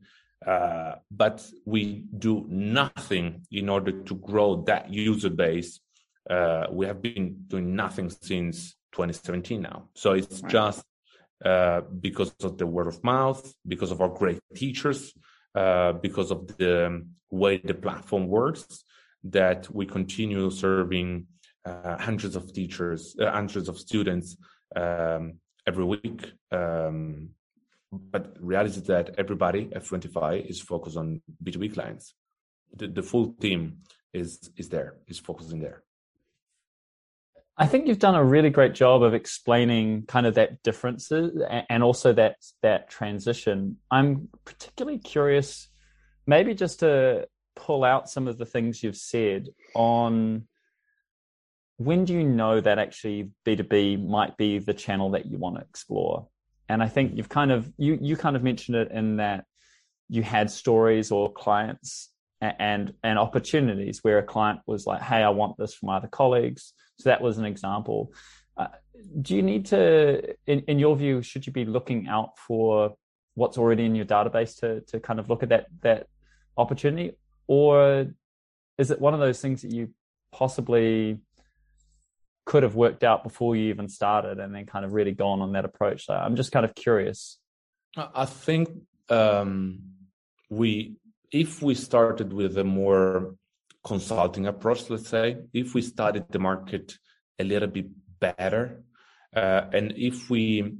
uh, 0.46 0.94
but 1.10 1.46
we 1.64 2.04
do 2.18 2.44
nothing 2.48 3.46
in 3.50 3.68
order 3.68 3.92
to 3.92 4.14
grow 4.16 4.62
that 4.66 4.92
user 4.92 5.30
base. 5.30 5.80
Uh, 6.28 6.66
we 6.70 6.86
have 6.86 7.02
been 7.02 7.44
doing 7.48 7.76
nothing 7.76 8.10
since 8.10 8.74
2017 8.92 9.60
now. 9.60 9.88
So 9.94 10.12
it's 10.12 10.42
right. 10.42 10.52
just 10.52 10.84
uh, 11.44 11.82
because 12.00 12.32
of 12.42 12.56
the 12.58 12.66
word 12.66 12.86
of 12.86 13.02
mouth, 13.04 13.52
because 13.66 13.90
of 13.90 14.00
our 14.00 14.08
great 14.08 14.40
teachers, 14.54 15.12
uh, 15.54 15.92
because 15.92 16.30
of 16.30 16.56
the 16.56 17.04
way 17.30 17.58
the 17.58 17.74
platform 17.74 18.28
works 18.28 18.84
that 19.24 19.72
we 19.74 19.86
continue 19.86 20.50
serving 20.50 21.26
uh, 21.64 21.96
hundreds 21.98 22.36
of 22.36 22.52
teachers, 22.52 23.16
uh, 23.20 23.30
hundreds 23.30 23.68
of 23.68 23.78
students 23.78 24.36
um, 24.76 25.34
every 25.66 25.84
week. 25.84 26.32
Um, 26.50 27.30
but 27.92 28.36
reality 28.40 28.76
is 28.78 28.82
that 28.84 29.14
everybody 29.18 29.70
at 29.74 29.84
Fluentify 29.84 30.44
is 30.44 30.60
focused 30.60 30.96
on 30.96 31.22
B2B 31.42 31.74
clients. 31.74 32.14
The, 32.74 32.88
the 32.88 33.02
full 33.02 33.34
team 33.34 33.78
is 34.12 34.50
is 34.56 34.68
there, 34.68 34.96
is 35.06 35.18
focusing 35.18 35.60
there. 35.60 35.83
I 37.56 37.66
think 37.66 37.86
you've 37.86 38.00
done 38.00 38.16
a 38.16 38.24
really 38.24 38.50
great 38.50 38.74
job 38.74 39.02
of 39.02 39.14
explaining 39.14 40.06
kind 40.06 40.26
of 40.26 40.34
that 40.34 40.62
differences 40.64 41.40
and 41.68 41.82
also 41.84 42.12
that 42.14 42.36
that 42.62 42.90
transition. 42.90 43.76
I'm 43.90 44.28
particularly 44.44 44.98
curious, 44.98 45.68
maybe 46.26 46.54
just 46.54 46.80
to 46.80 47.28
pull 47.54 47.84
out 47.84 48.10
some 48.10 48.26
of 48.26 48.38
the 48.38 48.46
things 48.46 48.82
you've 48.82 48.96
said 48.96 49.48
on 49.74 50.48
when 51.76 52.04
do 52.04 52.12
you 52.12 52.24
know 52.24 52.60
that 52.60 52.78
actually 52.78 53.30
B2B 53.44 54.04
might 54.04 54.36
be 54.36 54.58
the 54.58 54.74
channel 54.74 55.10
that 55.10 55.26
you 55.26 55.38
want 55.38 55.56
to 55.56 55.62
explore? 55.62 56.28
And 56.68 56.82
I 56.82 56.88
think 56.88 57.16
you've 57.16 57.28
kind 57.28 57.52
of 57.52 57.70
you 57.76 57.98
you 58.00 58.16
kind 58.16 58.34
of 58.34 58.42
mentioned 58.42 58.76
it 58.76 58.90
in 58.90 59.18
that 59.18 59.44
you 60.08 60.22
had 60.22 60.50
stories 60.50 61.12
or 61.12 61.32
clients 61.32 62.10
and 62.40 62.94
and 63.02 63.18
opportunities 63.18 64.00
where 64.02 64.18
a 64.18 64.22
client 64.22 64.60
was 64.66 64.86
like, 64.86 65.02
"Hey, 65.02 65.22
I 65.22 65.30
want 65.30 65.56
this 65.56 65.74
from 65.74 65.88
other 65.88 66.08
colleagues." 66.08 66.72
So 66.98 67.08
that 67.08 67.20
was 67.20 67.38
an 67.38 67.44
example. 67.44 68.12
Uh, 68.56 68.68
do 69.20 69.34
you 69.34 69.42
need 69.42 69.66
to, 69.66 70.34
in, 70.46 70.60
in 70.60 70.78
your 70.78 70.96
view, 70.96 71.22
should 71.22 71.46
you 71.46 71.52
be 71.52 71.64
looking 71.64 72.06
out 72.06 72.38
for 72.38 72.96
what's 73.34 73.58
already 73.58 73.84
in 73.84 73.94
your 73.94 74.04
database 74.04 74.60
to 74.60 74.80
to 74.82 75.00
kind 75.00 75.18
of 75.18 75.28
look 75.28 75.42
at 75.42 75.48
that 75.48 75.66
that 75.82 76.06
opportunity, 76.56 77.12
or 77.46 78.06
is 78.78 78.90
it 78.90 79.00
one 79.00 79.14
of 79.14 79.20
those 79.20 79.40
things 79.40 79.62
that 79.62 79.72
you 79.72 79.90
possibly 80.32 81.20
could 82.44 82.62
have 82.62 82.74
worked 82.74 83.04
out 83.04 83.22
before 83.22 83.56
you 83.56 83.70
even 83.70 83.88
started 83.88 84.38
and 84.38 84.54
then 84.54 84.66
kind 84.66 84.84
of 84.84 84.92
really 84.92 85.12
gone 85.12 85.40
on 85.40 85.52
that 85.52 85.64
approach? 85.64 86.06
So 86.06 86.14
I'm 86.14 86.36
just 86.36 86.52
kind 86.52 86.64
of 86.64 86.74
curious. 86.74 87.38
I 87.96 88.24
think 88.24 88.68
um, 89.08 89.80
we, 90.50 90.96
if 91.34 91.60
we 91.60 91.74
started 91.74 92.32
with 92.32 92.56
a 92.58 92.64
more 92.64 93.34
consulting 93.82 94.46
approach, 94.46 94.88
let's 94.88 95.08
say, 95.08 95.38
if 95.52 95.74
we 95.74 95.82
studied 95.82 96.26
the 96.30 96.38
market 96.38 96.96
a 97.40 97.44
little 97.44 97.68
bit 97.68 97.88
better, 98.20 98.84
uh, 99.34 99.62
and 99.72 99.92
if 99.96 100.30
we 100.30 100.76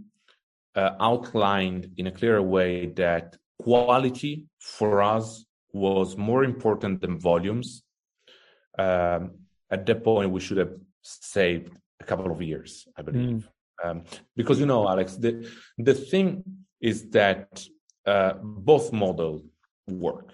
uh, 0.77 0.91
outlined 1.01 1.91
in 1.97 2.07
a 2.07 2.13
clearer 2.13 2.41
way 2.41 2.87
that 2.87 3.37
quality 3.61 4.47
for 4.61 5.03
us 5.03 5.45
was 5.73 6.17
more 6.17 6.45
important 6.45 7.01
than 7.01 7.19
volumes, 7.19 7.83
um, 8.79 9.33
at 9.71 9.85
that 9.87 10.05
point 10.05 10.31
we 10.31 10.41
should 10.41 10.59
have 10.59 10.75
saved 11.03 11.77
a 12.01 12.05
couple 12.05 12.31
of 12.31 12.41
years, 12.41 12.87
I 12.97 13.03
believe. 13.03 13.49
Mm. 13.85 13.91
Um, 13.91 14.05
because 14.37 14.61
you 14.61 14.67
know, 14.67 14.89
Alex, 14.89 15.17
the 15.17 15.51
the 15.79 15.95
thing 15.95 16.45
is 16.81 17.11
that 17.11 17.49
uh, 18.07 18.35
both 18.41 18.93
models 18.93 19.43
work. 19.89 20.33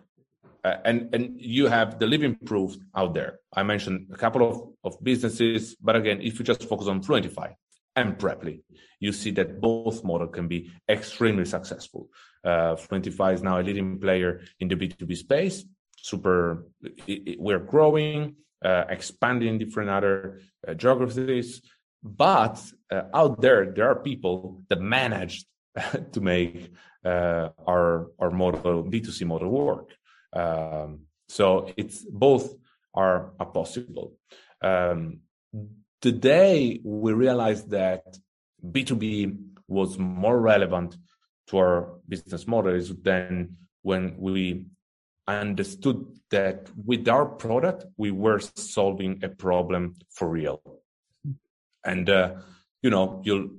Uh, 0.63 0.77
and 0.85 1.15
and 1.15 1.41
you 1.41 1.67
have 1.69 1.99
the 1.99 2.07
living 2.07 2.35
proof 2.45 2.77
out 2.95 3.15
there. 3.15 3.39
I 3.55 3.63
mentioned 3.63 4.09
a 4.13 4.17
couple 4.17 4.43
of, 4.49 4.93
of 4.93 5.03
businesses, 5.03 5.75
but 5.77 5.97
again, 5.97 6.21
if 6.21 6.39
you 6.39 6.45
just 6.45 6.69
focus 6.69 6.87
on 6.87 7.03
Fluentify 7.03 7.55
and 7.97 8.19
Preply, 8.19 8.63
you 8.99 9.13
see 9.13 9.31
that 9.33 9.61
both 9.61 10.05
model 10.05 10.29
can 10.29 10.49
be 10.49 10.71
extremely 10.89 11.47
successful. 11.47 12.09
Uh, 12.45 12.77
Fluentify 12.77 13.35
is 13.35 13.43
now 13.43 13.59
a 13.59 13.63
leading 13.63 13.99
player 13.99 14.43
in 14.61 14.69
the 14.69 14.77
B2B 14.77 15.17
space. 15.17 15.65
Super, 15.97 16.67
it, 16.83 17.23
it, 17.27 17.41
we're 17.41 17.59
growing, 17.59 18.37
uh, 18.65 18.85
expanding 18.89 19.59
different 19.59 19.91
other 19.91 20.41
uh, 20.67 20.75
geographies. 20.75 21.63
But 22.03 22.63
uh, 22.91 23.03
out 23.15 23.41
there, 23.41 23.73
there 23.73 23.91
are 23.91 23.97
people 23.97 24.63
that 24.69 24.81
managed 24.81 25.47
to 26.13 26.21
make 26.21 26.73
uh, 27.05 27.49
our 27.67 28.09
our 28.19 28.31
model 28.31 28.85
B2C 28.85 29.27
model 29.27 29.51
work. 29.51 29.95
Um, 30.33 31.07
so 31.29 31.73
it's 31.77 32.05
both 32.05 32.55
are, 32.95 33.33
are 33.39 33.47
possible. 33.47 34.17
Um, 34.63 35.21
today 36.01 36.81
we 36.85 37.13
realized 37.13 37.71
that 37.71 38.05
B2B 38.65 39.39
was 39.69 39.99
more 39.99 40.41
relevant 40.41 40.97
to 41.49 41.59
our 41.59 41.95
business 42.09 42.47
models 42.47 42.95
than 43.03 43.57
when 43.83 44.17
we 44.19 44.67
understood 45.27 46.07
that 46.31 46.69
with 46.85 47.09
our 47.09 47.27
product 47.27 47.85
we 47.97 48.11
were 48.11 48.41
solving 48.57 49.23
a 49.23 49.29
problem 49.29 49.95
for 50.11 50.29
real 50.29 50.61
and 51.85 52.11
uh, 52.11 52.35
you 52.83 52.91
know 52.91 53.23
you'll 53.25 53.51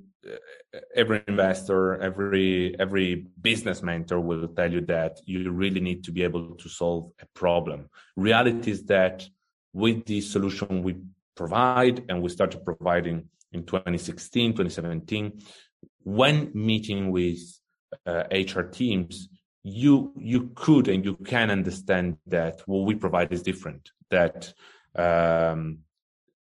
every 0.94 1.22
investor, 1.28 2.00
every 2.00 2.78
every 2.78 3.26
business 3.40 3.82
mentor 3.82 4.20
will 4.20 4.48
tell 4.48 4.72
you 4.72 4.80
that 4.82 5.20
you 5.26 5.50
really 5.50 5.80
need 5.80 6.04
to 6.04 6.12
be 6.12 6.22
able 6.22 6.54
to 6.56 6.68
solve 6.68 7.10
a 7.20 7.26
problem. 7.34 7.88
Reality 8.16 8.70
is 8.70 8.84
that 8.84 9.26
with 9.72 10.04
the 10.06 10.20
solution 10.20 10.82
we 10.82 10.96
provide 11.34 12.04
and 12.08 12.22
we 12.22 12.28
started 12.28 12.64
providing 12.64 13.28
in 13.52 13.64
2016, 13.64 14.52
2017, 14.52 15.42
when 16.04 16.50
meeting 16.54 17.10
with 17.10 17.38
uh, 18.06 18.24
HR 18.30 18.62
teams, 18.62 19.28
you 19.62 20.12
you 20.16 20.50
could 20.54 20.88
and 20.88 21.04
you 21.04 21.16
can 21.16 21.50
understand 21.50 22.16
that 22.26 22.62
what 22.66 22.86
we 22.86 22.94
provide 22.94 23.32
is 23.32 23.42
different. 23.42 23.90
That 24.10 24.52
um, 24.94 25.78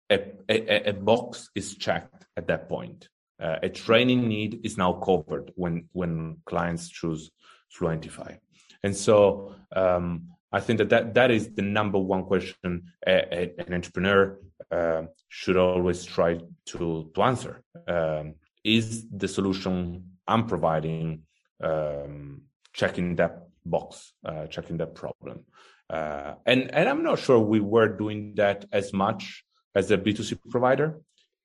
a, 0.10 0.20
a, 0.50 0.90
a 0.90 0.94
box 0.94 1.50
is 1.56 1.76
checked 1.76 2.26
at 2.36 2.48
that 2.48 2.68
point 2.68 3.08
uh, 3.42 3.58
a 3.64 3.70
training 3.70 4.28
need 4.28 4.62
is 4.64 4.78
now 4.78 4.94
covered 4.94 5.52
when 5.56 5.90
when 5.94 6.38
clients 6.46 6.90
choose 6.90 7.32
Fluentify. 7.76 8.38
And 8.84 8.96
so 8.96 9.56
um, 9.76 10.28
I 10.52 10.60
think 10.60 10.80
that, 10.80 10.90
that 10.90 11.14
that 11.14 11.32
is 11.32 11.54
the 11.54 11.62
number 11.62 11.98
one 11.98 12.24
question 12.24 12.92
a, 13.06 13.12
a, 13.12 13.54
an 13.66 13.74
entrepreneur 13.74 14.38
uh, 14.72 15.04
should 15.30 15.58
always 15.58 16.04
try 16.06 16.40
to 16.66 17.12
to 17.14 17.22
answer. 17.24 17.64
Um, 17.88 18.36
is 18.64 19.08
the 19.10 19.28
solution 19.28 20.04
I'm 20.28 20.46
providing 20.46 21.24
um, 21.64 22.42
checking 22.74 23.16
that 23.16 23.48
box, 23.66 24.14
uh, 24.24 24.48
checking 24.48 24.78
that 24.78 24.94
problem? 24.94 25.46
Uh, 25.90 26.36
and 26.46 26.74
and 26.74 26.88
I'm 26.88 27.04
not 27.04 27.20
sure 27.20 27.40
we 27.40 27.60
were 27.60 27.88
doing 27.88 28.36
that 28.36 28.66
as 28.72 28.94
much 28.94 29.44
as 29.74 29.90
a 29.92 29.98
B2C 29.98 30.38
provider. 30.50 31.02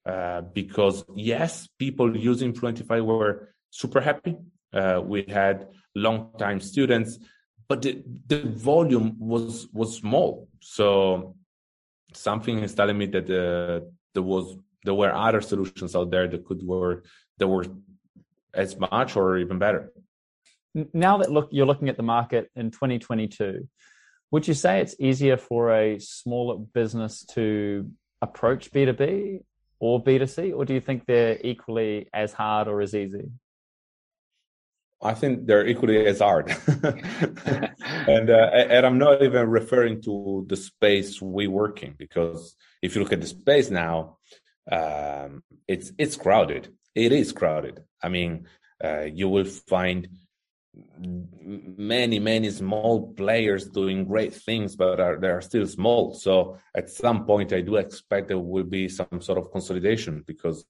Uh, 0.07 0.41
because 0.55 1.05
yes, 1.17 1.69
people 1.79 2.17
using 2.17 2.53
Fluentify 2.53 3.05
were 3.05 3.49
super 3.71 4.01
happy. 4.01 4.37
Uh, 4.73 5.01
we 5.05 5.25
had 5.29 5.67
long 5.97 6.31
time 6.39 6.61
students, 6.61 7.19
but 7.69 7.83
the, 7.83 8.03
the 8.29 8.43
volume 8.43 9.17
was 9.19 9.67
was 9.73 9.97
small. 9.97 10.49
So 10.61 11.35
something 12.15 12.61
is 12.61 12.75
telling 12.75 12.99
me 12.99 13.07
that 13.07 13.25
uh, 13.25 13.85
there 14.15 14.23
was 14.23 14.57
there 14.85 14.95
were 14.95 15.13
other 15.13 15.41
solutions 15.41 15.97
out 15.97 16.13
there 16.13 16.29
that 16.29 16.45
could 16.45 16.63
work 16.63 17.07
that 17.39 17.49
were 17.49 17.67
as 18.55 18.79
much 18.79 19.17
or 19.17 19.39
even 19.39 19.59
better. 19.59 19.93
Now 20.93 21.19
that 21.19 21.33
look 21.33 21.49
you're 21.51 21.67
looking 21.67 21.89
at 21.89 21.97
the 21.97 22.05
market 22.05 22.49
in 22.55 22.71
2022, 22.71 23.69
would 24.31 24.47
you 24.47 24.55
say 24.55 24.81
it's 24.81 24.95
easier 25.01 25.37
for 25.37 25.73
a 25.73 25.99
smaller 25.99 26.59
business 26.59 27.25
to 27.31 27.91
approach 28.23 28.71
B2B 28.71 29.41
or 29.79 30.03
B2C, 30.03 30.55
or 30.55 30.65
do 30.65 30.75
you 30.75 30.81
think 30.81 31.05
they're 31.07 31.39
equally 31.43 32.09
as 32.13 32.33
hard 32.33 32.69
or 32.69 32.81
as 32.81 32.95
easy? 32.95 33.31
I 35.03 35.13
think 35.13 35.47
they're 35.47 35.67
equally 35.67 36.07
as 36.07 36.21
hard. 36.21 36.49
and, 36.83 38.31
uh, 38.31 38.51
and 38.55 38.87
I'm 38.87 38.99
not 38.99 39.23
even 39.23 39.49
referring 39.49 40.01
to 40.03 40.47
the 40.49 40.57
space 40.57 41.21
we 41.21 41.47
work 41.47 41.83
in, 41.83 41.95
because 41.99 42.57
if 42.83 42.95
you 42.95 43.03
look 43.03 43.13
at 43.13 43.21
the 43.21 43.27
space 43.27 43.71
now, 43.71 44.17
um, 44.73 45.43
it's, 45.69 45.93
it's 45.99 46.17
crowded. 46.17 46.75
It 46.95 47.13
is 47.13 47.33
crowded. 47.33 47.83
I 48.03 48.09
mean, 48.09 48.47
uh, 48.83 49.03
you 49.03 49.29
will 49.29 49.45
find 49.45 50.09
many 50.99 52.19
many 52.19 52.51
small 52.51 53.13
players 53.15 53.67
doing 53.69 54.05
great 54.05 54.35
things 54.35 54.77
but 54.77 55.01
are 55.01 55.19
they 55.19 55.29
are 55.29 55.41
still 55.41 55.67
small. 55.67 56.15
So 56.15 56.59
at 56.75 56.91
some 56.91 57.25
point 57.25 57.53
i 57.53 57.61
do 57.61 57.77
expect 57.77 58.29
there 58.29 58.39
will 58.39 58.65
be 58.65 58.89
some 58.89 59.21
sort 59.21 59.39
of 59.39 59.51
consolidation 59.51 60.23
because 60.27 60.65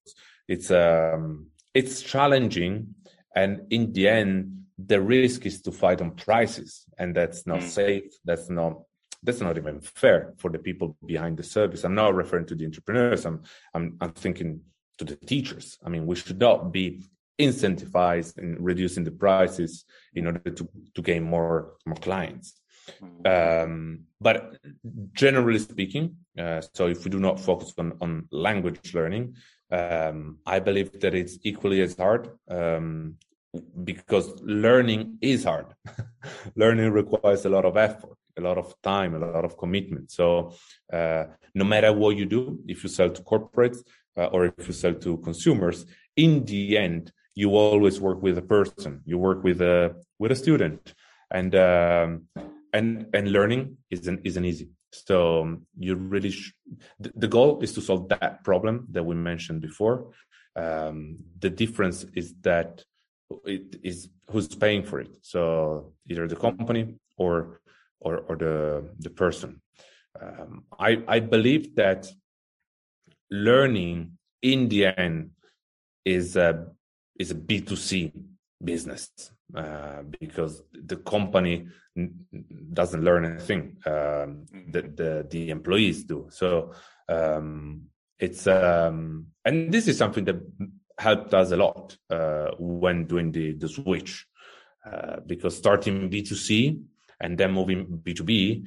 it's 0.49 0.71
um 0.71 1.47
it's 1.75 2.03
challenging. 2.03 2.95
And 3.35 3.67
in 3.71 3.93
the 3.93 4.09
end 4.09 4.65
the 4.79 5.01
risk 5.01 5.47
is 5.47 5.63
to 5.63 5.73
fight 5.73 6.01
on 6.01 6.13
prices. 6.13 6.85
And 6.99 7.15
that's 7.15 7.47
not 7.47 7.61
mm. 7.61 7.69
safe. 7.69 8.13
That's 8.25 8.51
not 8.51 8.83
that's 9.23 9.41
not 9.41 9.57
even 9.57 9.81
fair 9.81 10.35
for 10.37 10.51
the 10.51 10.59
people 10.59 10.97
behind 11.05 11.37
the 11.37 11.43
service. 11.43 11.85
I'm 11.85 11.95
not 11.95 12.15
referring 12.15 12.47
to 12.47 12.55
the 12.55 12.65
entrepreneurs. 12.65 13.25
I'm 13.25 13.43
i'm, 13.75 13.97
I'm 14.01 14.13
thinking 14.13 14.61
to 14.99 15.05
the 15.05 15.16
teachers. 15.16 15.79
I 15.85 15.88
mean 15.88 16.07
we 16.07 16.16
should 16.16 16.38
not 16.38 16.73
be 16.73 17.03
incentivize 17.38 18.38
in 18.38 18.57
reducing 18.61 19.05
the 19.05 19.11
prices 19.11 19.85
in 20.14 20.27
order 20.27 20.51
to, 20.51 20.68
to 20.94 21.03
gain 21.03 21.22
more 21.22 21.75
more 21.85 21.96
clients. 21.96 22.61
Mm-hmm. 23.03 23.64
Um, 23.64 24.01
but 24.20 24.59
generally 25.12 25.59
speaking, 25.59 26.16
uh, 26.38 26.62
so 26.75 26.87
if 26.87 27.05
we 27.05 27.11
do 27.11 27.18
not 27.18 27.40
focus 27.40 27.72
on, 27.79 27.94
on 28.01 28.29
language 28.31 28.94
learning, 28.94 29.37
um, 29.70 30.38
I 30.46 30.61
believe 30.61 31.01
that 31.01 31.14
it's 31.14 31.38
equally 31.42 31.83
as 31.83 31.96
hard 31.96 32.31
um, 32.49 33.16
because 33.85 34.40
learning 34.42 35.18
is 35.20 35.44
hard. 35.44 35.66
learning 36.57 36.92
requires 36.92 37.44
a 37.44 37.49
lot 37.49 37.64
of 37.64 37.77
effort, 37.77 38.16
a 38.38 38.40
lot 38.40 38.59
of 38.59 38.75
time, 38.83 39.14
a 39.14 39.18
lot 39.18 39.44
of 39.44 39.59
commitment. 39.59 40.11
So 40.11 40.55
uh, 40.92 41.25
no 41.55 41.64
matter 41.64 41.92
what 41.92 42.16
you 42.16 42.27
do, 42.27 42.61
if 42.66 42.85
you 42.85 42.88
sell 42.88 43.11
to 43.11 43.22
corporates 43.22 43.79
uh, 44.16 44.27
or 44.27 44.46
if 44.46 44.66
you 44.66 44.72
sell 44.72 44.94
to 44.94 45.16
consumers, 45.18 45.87
in 46.16 46.44
the 46.44 46.79
end, 46.79 47.12
you 47.37 47.55
always 47.55 48.01
work 48.01 48.20
with 48.22 48.37
a 48.38 48.42
person. 48.42 49.03
You 49.05 49.18
work 49.18 49.44
with 49.44 49.61
a 49.61 49.94
with 50.18 50.33
a 50.33 50.37
student. 50.37 50.94
And 51.31 51.55
um, 51.55 52.29
and 52.72 53.07
and 53.12 53.31
learning 53.31 53.77
isn't 53.90 54.20
isn't 54.25 54.44
easy. 54.44 54.70
So 54.92 55.42
um, 55.42 55.66
you 55.79 55.94
really 55.94 56.31
sh- 56.31 56.55
the 56.99 57.29
goal 57.29 57.61
is 57.62 57.75
to 57.75 57.83
solve 57.83 58.09
that 58.09 58.42
problem 58.42 58.87
that 58.92 59.05
we 59.05 59.14
mentioned 59.14 59.61
before. 59.61 60.12
Um, 60.57 61.18
the 61.38 61.51
difference 61.51 62.07
is 62.14 62.35
that 62.40 62.83
it 63.44 63.77
is 63.83 64.09
who's 64.31 64.49
paying 64.49 64.85
for 64.85 65.01
it. 65.01 65.12
So 65.20 65.92
either 66.09 66.27
the 66.27 66.37
company 66.37 66.94
or 67.18 67.61
or 68.01 68.18
or 68.29 68.37
the 68.37 68.88
the 68.99 69.11
person. 69.11 69.61
Um, 70.18 70.64
i 70.79 71.03
i 71.16 71.20
believe 71.20 71.75
that 71.77 72.09
learning 73.31 74.16
in 74.40 74.68
the 74.68 74.87
end 74.99 75.33
is 76.07 76.37
a 76.37 76.68
is 77.18 77.31
a 77.31 77.35
B2C 77.35 78.12
business 78.62 79.11
uh, 79.55 80.02
because 80.20 80.62
the 80.72 80.96
company 80.96 81.66
doesn't 82.72 83.05
learn 83.05 83.24
anything. 83.24 83.76
Um, 83.87 84.46
the, 84.70 84.83
the, 84.83 85.26
the 85.31 85.50
employees 85.50 86.05
do. 86.05 86.26
So 86.31 86.72
um, 87.09 87.83
it's 88.18 88.46
um, 88.46 89.26
and 89.44 89.72
this 89.72 89.88
is 89.88 89.98
something 89.98 90.24
that 90.24 90.37
helped 90.98 91.35
us 91.35 91.52
a 91.52 91.57
lot 91.57 91.96
uh, 92.11 92.50
when 92.59 93.07
doing 93.07 93.31
the 93.33 93.52
the 93.52 93.68
switch 93.68 94.26
uh, 94.90 95.16
because 95.26 95.57
starting 95.57 96.11
B2C 96.11 96.83
and 97.20 97.37
then 97.37 97.52
moving 97.52 97.87
B2B, 97.87 98.66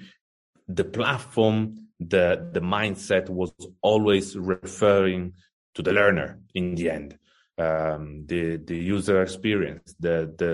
the 0.67 0.83
platform, 0.83 1.88
the 1.99 2.49
the 2.51 2.62
mindset 2.62 3.29
was 3.29 3.51
always 3.81 4.38
referring 4.38 5.33
to 5.73 5.81
the 5.81 5.93
learner 5.93 6.39
in 6.53 6.75
the 6.75 6.89
end 6.89 7.17
um, 7.60 8.26
the 8.26 8.58
the 8.69 8.78
user 8.95 9.22
experience, 9.22 9.95
the 10.00 10.34
the 10.41 10.54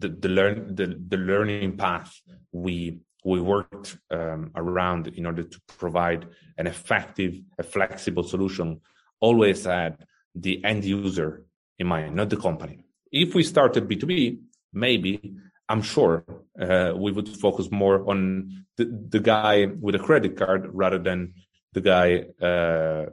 the, 0.00 0.08
the 0.08 0.28
learn 0.28 0.74
the, 0.74 0.86
the 1.12 1.16
learning 1.16 1.76
path 1.76 2.10
we 2.52 2.98
we 3.24 3.40
worked 3.40 3.98
um, 4.10 4.50
around 4.54 5.08
in 5.08 5.26
order 5.26 5.42
to 5.42 5.58
provide 5.78 6.26
an 6.56 6.66
effective, 6.66 7.34
a 7.58 7.62
flexible 7.62 8.22
solution. 8.22 8.80
Always 9.20 9.64
had 9.64 9.92
the 10.34 10.64
end 10.64 10.84
user 10.84 11.30
in 11.78 11.86
mind, 11.86 12.14
not 12.14 12.30
the 12.30 12.36
company. 12.36 12.84
If 13.10 13.34
we 13.34 13.42
started 13.42 13.88
B 13.88 13.96
two 13.96 14.06
B, 14.06 14.38
maybe 14.72 15.34
I'm 15.68 15.82
sure 15.82 16.24
uh, 16.60 16.92
we 16.96 17.12
would 17.12 17.28
focus 17.28 17.70
more 17.70 18.08
on 18.10 18.64
the, 18.76 18.84
the 19.14 19.20
guy 19.20 19.66
with 19.66 19.94
a 19.94 19.98
credit 19.98 20.36
card 20.36 20.70
rather 20.72 20.98
than 20.98 21.34
the 21.72 21.80
guy 21.80 22.08
uh, 22.40 23.06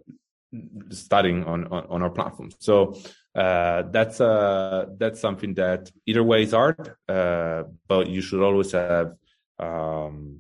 studying 0.89 1.43
on, 1.43 1.65
on, 1.65 1.85
on 1.89 2.01
our 2.01 2.09
platform. 2.09 2.49
So 2.59 2.95
uh, 3.35 3.83
that's 3.91 4.21
uh, 4.21 4.85
that's 4.97 5.19
something 5.19 5.55
that 5.55 5.91
either 6.05 6.23
way 6.23 6.43
is 6.43 6.53
art, 6.53 6.97
uh, 7.09 7.63
but 7.87 8.07
you 8.07 8.21
should 8.21 8.41
always 8.41 8.71
have 8.71 9.15
um, 9.59 10.39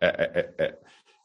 a, 0.00 0.08
a, 0.08 0.72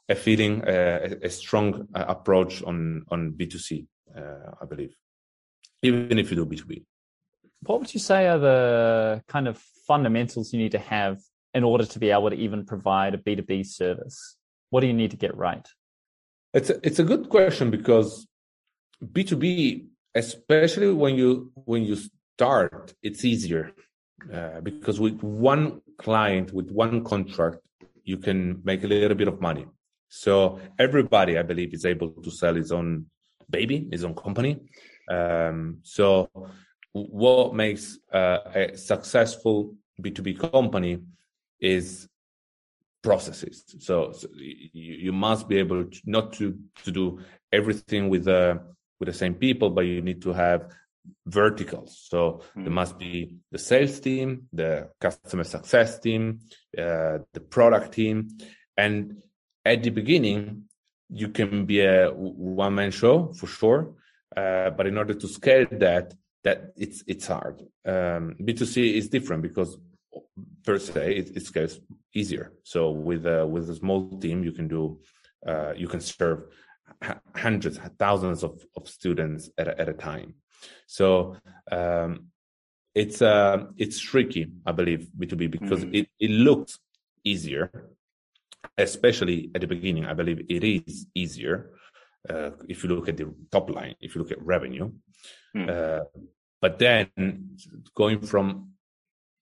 a, 0.09 0.15
feeling, 0.15 0.63
a, 0.65 1.17
a 1.21 1.29
strong 1.29 1.88
uh, 1.93 2.05
approach 2.07 2.63
on 2.63 3.05
on 3.09 3.31
B 3.31 3.45
two 3.45 3.59
C. 3.59 3.88
Uh, 4.15 4.51
I 4.62 4.65
believe, 4.65 4.95
even 5.81 6.17
if 6.17 6.29
you 6.31 6.38
do 6.38 6.45
B 6.45 6.55
two 6.55 6.65
B. 6.65 6.86
What 7.65 7.79
would 7.79 7.93
you 7.93 7.99
say 7.99 8.27
are 8.27 8.39
the 8.39 9.21
kind 9.27 9.47
of 9.47 9.57
fundamentals 9.88 10.51
you 10.51 10.59
need 10.59 10.73
to 10.73 10.79
have 10.79 11.19
in 11.53 11.63
order 11.63 11.86
to 11.86 11.99
be 11.99 12.09
able 12.09 12.29
to 12.29 12.36
even 12.36 12.65
provide 12.65 13.13
a 13.13 13.17
B 13.17 13.36
two 13.36 13.43
B 13.43 13.63
service? 13.63 14.38
What 14.71 14.81
do 14.81 14.88
you 14.88 14.93
need 14.93 15.12
to 15.12 15.17
get 15.17 15.38
right? 15.38 15.67
It's 16.53 16.69
a, 16.69 16.79
it's 16.83 16.99
a 16.99 17.03
good 17.03 17.29
question 17.29 17.71
because 17.71 18.27
B2B, 19.03 19.87
especially 20.13 20.93
when 20.93 21.15
you 21.15 21.51
when 21.65 21.83
you 21.83 21.97
start, 22.35 22.93
it's 23.01 23.25
easier 23.25 23.71
uh, 24.31 24.61
because 24.61 24.99
with 24.99 25.21
one 25.21 25.81
client, 25.97 26.53
with 26.53 26.69
one 26.69 27.03
contract, 27.03 27.57
you 28.03 28.17
can 28.17 28.61
make 28.63 28.83
a 28.83 28.87
little 28.87 29.17
bit 29.17 29.27
of 29.27 29.41
money. 29.41 29.65
So 30.09 30.59
everybody, 30.77 31.37
I 31.39 31.41
believe, 31.41 31.73
is 31.73 31.85
able 31.85 32.09
to 32.09 32.29
sell 32.29 32.53
his 32.53 32.71
own 32.71 33.07
baby, 33.49 33.87
his 33.91 34.03
own 34.03 34.13
company. 34.13 34.59
Um, 35.09 35.79
so 35.81 36.29
what 36.91 37.55
makes 37.55 37.97
uh, 38.13 38.37
a 38.53 38.77
successful 38.77 39.75
B2B 40.01 40.51
company 40.51 40.99
is 41.59 42.07
processes. 43.03 43.63
So, 43.79 44.13
so 44.13 44.27
you, 44.35 44.93
you, 45.05 45.11
must 45.11 45.47
be 45.47 45.57
able 45.57 45.85
to, 45.85 46.01
not 46.05 46.33
to, 46.33 46.57
to 46.85 46.91
do 46.91 47.19
everything 47.51 48.09
with 48.09 48.25
the, 48.25 48.61
with 48.99 49.07
the 49.07 49.13
same 49.13 49.35
people, 49.35 49.69
but 49.69 49.81
you 49.81 50.01
need 50.01 50.21
to 50.23 50.33
have 50.33 50.71
verticals. 51.25 52.05
So 52.09 52.41
mm. 52.55 52.63
there 52.63 52.73
must 52.73 52.97
be 52.97 53.35
the 53.51 53.59
sales 53.59 53.99
team, 53.99 54.47
the 54.53 54.89
customer 54.99 55.43
success 55.43 55.99
team, 55.99 56.39
uh, 56.77 57.19
the 57.33 57.41
product 57.41 57.93
team. 57.93 58.29
And 58.77 59.17
at 59.65 59.83
the 59.83 59.89
beginning, 59.89 60.63
you 61.09 61.29
can 61.29 61.65
be 61.65 61.81
a 61.81 62.09
one 62.09 62.75
man 62.75 62.91
show 62.91 63.33
for 63.33 63.47
sure. 63.47 63.93
Uh, 64.35 64.71
but 64.71 64.87
in 64.87 64.97
order 64.97 65.13
to 65.13 65.27
scale 65.27 65.67
that, 65.71 66.13
that 66.43 66.73
it's 66.75 67.03
it's 67.07 67.27
hard. 67.27 67.61
Um, 67.85 68.35
B2C 68.41 68.95
is 68.95 69.09
different 69.09 69.43
because 69.43 69.77
per 70.65 70.80
se 70.80 71.15
it, 71.15 71.38
it 71.38 71.46
scales 71.46 71.80
easier. 72.13 72.54
So 72.63 72.91
with 72.91 73.26
a, 73.26 73.46
with 73.46 73.69
a 73.69 73.76
small 73.76 74.10
team, 74.19 74.43
you 74.43 74.52
can 74.52 74.67
do 74.67 75.00
uh, 75.46 75.74
you 75.76 75.88
can 75.88 76.00
serve 76.00 76.46
hundreds, 77.36 77.78
thousands 78.00 78.43
of, 78.43 78.63
of 78.78 78.88
students 78.88 79.50
at 79.58 79.67
a, 79.67 79.80
at 79.80 79.89
a 79.89 79.93
time. 79.93 80.36
So 80.88 81.36
um, 81.72 82.28
it's 82.96 83.22
uh, 83.22 83.65
it's 83.78 84.00
tricky, 84.00 84.52
I 84.65 84.72
believe, 84.72 85.08
B2B 85.17 85.52
because 85.52 85.84
mm. 85.84 85.96
it, 85.96 86.10
it 86.19 86.32
looks 86.32 86.80
easier, 87.24 87.89
especially 88.78 89.52
at 89.56 89.62
the 89.62 89.67
beginning. 89.67 90.06
I 90.06 90.13
believe 90.13 90.46
it 90.48 90.63
is 90.63 91.08
easier 91.15 91.72
uh, 92.30 92.52
if 92.69 92.84
you 92.84 92.89
look 92.89 93.10
at 93.10 93.17
the 93.17 93.34
top 93.52 93.69
line, 93.69 93.96
if 94.00 94.15
you 94.15 94.22
look 94.22 94.32
at 94.32 94.41
revenue. 94.41 94.91
Mm. 95.56 95.69
Uh, 95.69 96.04
but 96.62 96.80
then 96.80 97.10
going 97.96 98.22
from 98.22 98.72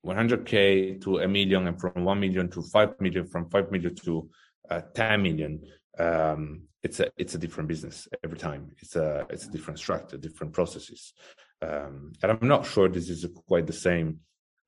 100k 0.05 1.01
to 1.01 1.19
a 1.19 1.27
million, 1.27 1.67
and 1.67 1.79
from 1.79 2.03
1 2.03 2.19
million 2.19 2.49
to 2.49 2.61
5 2.61 2.99
million, 2.99 3.27
from 3.27 3.49
5 3.49 3.71
million 3.71 3.95
to 3.95 4.29
uh, 4.69 4.81
10 4.93 5.21
million, 5.21 5.61
um, 5.99 6.63
it's 6.83 6.99
a 6.99 7.11
it's 7.17 7.35
a 7.35 7.37
different 7.37 7.69
business 7.69 8.07
every 8.23 8.37
time. 8.37 8.71
It's 8.79 8.95
a 8.95 9.27
it's 9.29 9.45
a 9.45 9.51
different 9.51 9.79
structure, 9.79 10.17
different 10.17 10.53
processes, 10.53 11.13
um, 11.61 12.13
and 12.23 12.31
I'm 12.31 12.47
not 12.47 12.65
sure 12.65 12.89
this 12.89 13.09
is 13.09 13.25
quite 13.47 13.67
the 13.67 13.73
same 13.73 14.21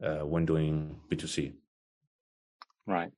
uh, 0.04 0.20
when 0.20 0.46
doing 0.46 1.00
B2C. 1.12 1.54
Right, 2.86 3.12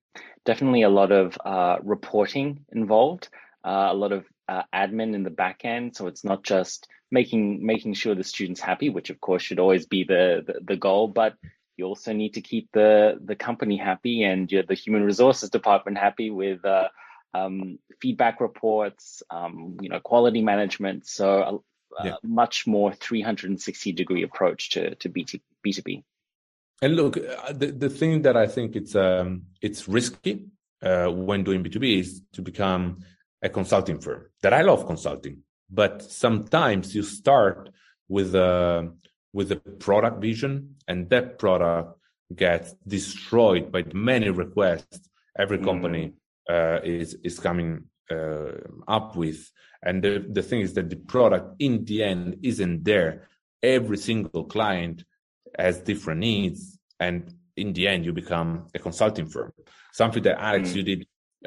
definitely 0.46 0.84
a 0.84 0.90
lot 0.90 1.12
of 1.12 1.38
uh, 1.44 1.78
reporting 1.84 2.66
involved, 2.72 3.28
uh, 3.66 3.90
a 3.92 3.94
lot 3.94 4.14
of 4.14 4.26
uh, 4.48 4.64
admin 4.74 5.14
in 5.14 5.24
the 5.24 5.30
back 5.30 5.66
end. 5.66 5.96
So 5.96 6.08
it's 6.08 6.24
not 6.24 6.44
just 6.44 6.88
making 7.12 7.66
making 7.66 7.96
sure 7.96 8.16
the 8.16 8.24
students 8.24 8.62
happy, 8.62 8.90
which 8.90 9.10
of 9.10 9.20
course 9.20 9.42
should 9.42 9.60
always 9.60 9.88
be 9.88 10.06
the 10.06 10.44
the, 10.46 10.62
the 10.66 10.78
goal, 10.78 11.10
but 11.10 11.34
you 11.78 11.86
also 11.86 12.14
need 12.14 12.34
to 12.36 12.42
keep 12.42 12.70
the 12.72 13.20
the 13.24 13.36
company 13.36 13.78
happy 13.78 14.24
and 14.24 14.50
the 14.50 14.74
human 14.74 15.04
resources 15.04 15.50
department 15.50 15.98
happy 15.98 16.30
with 16.30 16.64
uh, 16.66 16.88
um, 17.34 17.80
feedback 18.02 18.40
reports, 18.40 19.24
um, 19.30 19.78
you 19.82 19.90
know, 19.90 20.00
quality 20.00 20.42
management. 20.42 21.06
So 21.06 21.64
a, 22.00 22.06
yeah. 22.06 22.16
a, 22.24 22.28
much 22.28 22.66
more 22.66 22.94
360 22.94 23.92
degree 23.92 24.24
approach 24.24 24.72
to 24.72 24.96
to 24.96 25.10
B2, 25.10 25.42
B2B. 25.66 26.04
And 26.82 26.96
look, 26.96 27.18
uh, 27.18 27.54
the, 27.54 27.68
the 27.72 27.90
thing 27.90 28.24
that 28.24 28.36
I 28.36 28.48
think 28.48 28.76
it's 28.76 28.96
um, 28.96 29.44
it's 29.62 29.88
risky 29.88 30.46
uh, 30.82 31.08
when 31.08 31.44
doing 31.44 31.64
B2B 31.64 32.00
is 32.00 32.22
to 32.34 32.42
become 32.42 33.00
a 33.42 33.50
consulting 33.50 34.00
firm. 34.00 34.30
That 34.42 34.54
I 34.54 34.62
love 34.62 34.86
consulting, 34.86 35.44
but 35.70 36.02
sometimes 36.04 36.96
you 36.96 37.04
start 37.04 37.70
with 38.08 38.36
a 38.36 38.94
with 39.36 39.52
a 39.52 39.58
product 39.88 40.22
vision, 40.22 40.52
and 40.88 41.10
that 41.10 41.38
product 41.38 42.00
gets 42.34 42.74
destroyed 42.88 43.66
by 43.72 43.84
many 43.94 44.30
requests 44.30 44.98
every 45.38 45.60
company 45.70 46.14
mm. 46.50 46.54
uh, 46.54 46.80
is 46.84 47.10
is 47.30 47.38
coming 47.48 47.72
uh, 48.16 48.54
up 48.88 49.16
with. 49.16 49.40
And 49.88 50.02
the, 50.06 50.26
the 50.38 50.42
thing 50.42 50.62
is 50.62 50.74
that 50.74 50.90
the 50.90 51.02
product 51.14 51.46
in 51.60 51.86
the 51.86 52.02
end 52.02 52.38
isn't 52.42 52.86
there. 52.86 53.28
Every 53.62 53.98
single 53.98 54.46
client 54.46 55.04
has 55.60 55.80
different 55.92 56.22
needs, 56.22 56.80
and 57.00 57.20
in 57.58 57.74
the 57.74 57.88
end, 57.88 58.06
you 58.06 58.14
become 58.14 58.50
a 58.74 58.80
consulting 58.80 59.28
firm. 59.28 59.52
Something 59.92 60.24
that 60.24 60.42
Alex, 60.42 60.70
mm. 60.70 60.76
you 60.78 60.84
did 60.92 61.02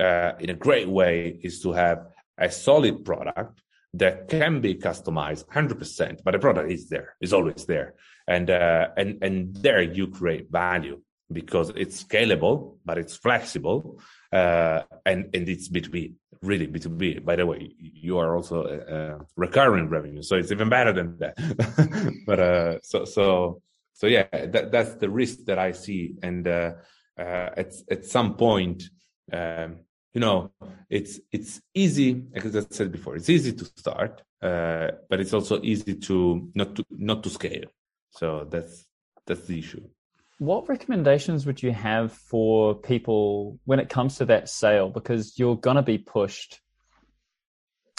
uh, 0.07 0.33
in 0.39 0.51
a 0.51 0.61
great 0.67 0.89
way 0.89 1.41
is 1.43 1.63
to 1.63 1.73
have 1.73 1.99
a 2.37 2.51
solid 2.51 3.05
product 3.05 3.63
that 3.95 4.29
can 4.29 4.61
be 4.61 4.75
customized 4.75 5.47
100%, 5.47 6.21
but 6.25 6.33
the 6.33 6.39
product 6.39 6.71
is 6.71 6.89
there, 6.89 7.17
is 7.21 7.33
always 7.33 7.65
there. 7.67 7.95
And, 8.27 8.51
uh, 8.51 8.89
and, 8.97 9.19
and 9.23 9.57
there 9.57 9.81
you 9.81 10.09
create 10.09 10.51
value 10.51 11.01
because 11.33 11.71
it's 11.77 12.03
scalable, 12.03 12.77
but 12.85 12.99
it's 12.99 13.17
flexible, 13.17 14.01
uh, 14.33 14.83
and, 15.05 15.35
and 15.35 15.49
it's 15.49 15.69
B2B, 15.69 16.15
really 16.43 16.67
B2B. 16.67 17.25
By 17.25 17.37
the 17.37 17.47
way, 17.47 17.71
you 17.79 18.19
are 18.19 18.37
also 18.37 18.65
a 18.65 19.25
recurring 19.37 19.89
revenue, 19.89 20.23
so 20.23 20.37
it's 20.37 20.53
even 20.53 20.69
better 20.69 20.93
than 20.93 21.19
that. 21.19 22.23
but, 22.27 22.41
uh, 22.41 22.79
so, 22.83 23.05
so, 23.05 23.63
so 23.95 24.07
yeah, 24.07 24.27
that, 24.33 24.71
that's 24.71 24.95
the 24.97 25.11
risk 25.11 25.45
that 25.47 25.59
I 25.59 25.73
see. 25.73 26.15
And, 26.23 26.47
uh, 26.47 26.73
uh, 27.19 27.51
at, 27.57 27.73
at 27.91 28.05
some 28.05 28.35
point, 28.37 28.85
um, 29.33 29.81
you 30.19 30.25
know 30.25 30.51
it's 30.91 31.21
it's 31.31 31.61
easy 31.75 32.11
as 32.35 32.57
i 32.57 32.63
said 32.71 32.91
before 32.91 33.15
it's 33.17 33.31
easy 33.37 33.53
to 33.53 33.65
start 33.65 34.23
uh, 34.41 34.89
but 35.11 35.21
it's 35.21 35.33
also 35.33 35.61
easy 35.63 35.95
to 35.95 36.49
not 36.55 36.77
to 36.77 36.85
not 36.91 37.23
to 37.25 37.31
scale. 37.31 37.65
So 38.11 38.47
that's 38.49 38.87
that's 39.27 39.47
the 39.47 39.59
issue. 39.59 39.83
What 40.39 40.69
recommendations 40.69 41.47
would 41.47 41.63
you 41.63 41.73
have 41.73 42.13
for 42.13 42.75
people 42.77 43.59
when 43.65 43.81
it 43.81 43.89
comes 43.89 44.19
to 44.19 44.27
that 44.27 44.49
sale? 44.49 44.91
Because 44.91 45.37
you're 45.39 45.57
going 45.57 45.77
to 45.77 45.83
be 45.83 45.99
pushed 45.99 46.61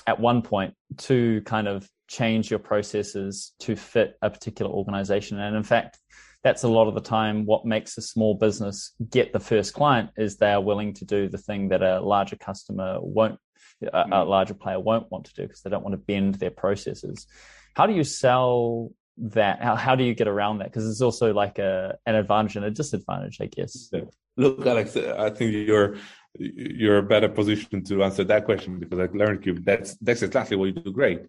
at 0.07 0.19
one 0.19 0.41
point 0.41 0.73
to 0.97 1.41
kind 1.41 1.67
of 1.67 1.89
change 2.07 2.49
your 2.49 2.59
processes 2.59 3.51
to 3.59 3.75
fit 3.75 4.17
a 4.21 4.29
particular 4.29 4.71
organization. 4.71 5.37
And 5.37 5.55
in 5.55 5.63
fact 5.63 5.99
that's 6.43 6.63
a 6.63 6.67
lot 6.67 6.87
of 6.87 6.95
the 6.95 7.01
time 7.01 7.45
what 7.45 7.65
makes 7.65 7.97
a 7.97 8.01
small 8.01 8.33
business 8.33 8.93
get 9.09 9.33
the 9.33 9.39
first 9.39 9.73
client 9.73 10.09
is 10.17 10.37
they 10.37 10.51
are 10.51 10.61
willing 10.61 10.93
to 10.93 11.05
do 11.05 11.27
the 11.27 11.37
thing 11.37 11.69
that 11.69 11.81
a 11.81 11.99
larger 11.99 12.35
customer 12.35 12.97
won't 13.01 13.39
a, 13.81 13.87
a 13.87 14.05
mm. 14.05 14.27
larger 14.27 14.53
player 14.53 14.79
won't 14.79 15.11
want 15.11 15.25
to 15.25 15.33
do 15.33 15.43
because 15.43 15.61
they 15.61 15.69
don't 15.69 15.83
want 15.83 15.93
to 15.93 15.97
bend 15.97 16.35
their 16.35 16.51
processes. 16.51 17.27
How 17.73 17.85
do 17.85 17.93
you 17.93 18.03
sell 18.03 18.91
that? 19.17 19.61
How, 19.61 19.75
how 19.75 19.95
do 19.95 20.03
you 20.03 20.13
get 20.13 20.27
around 20.27 20.59
that? 20.59 20.65
Because 20.65 20.89
it's 20.89 21.01
also 21.01 21.33
like 21.33 21.59
a 21.59 21.97
an 22.05 22.15
advantage 22.15 22.55
and 22.55 22.65
a 22.65 22.71
disadvantage 22.71 23.39
i 23.41 23.45
guess. 23.45 23.91
Look 24.37 24.65
alex 24.65 24.95
i 24.95 25.29
think 25.29 25.51
you're 25.53 25.97
you're 26.37 26.97
a 26.97 27.03
better 27.03 27.29
position 27.29 27.83
to 27.83 28.03
answer 28.03 28.23
that 28.23 28.45
question 28.45 28.79
because 28.79 28.99
learned 29.13 29.45
you. 29.45 29.55
That's 29.55 29.95
that's 29.97 30.21
exactly 30.21 30.57
what 30.57 30.65
you 30.65 30.71
do 30.73 30.91
great. 30.91 31.21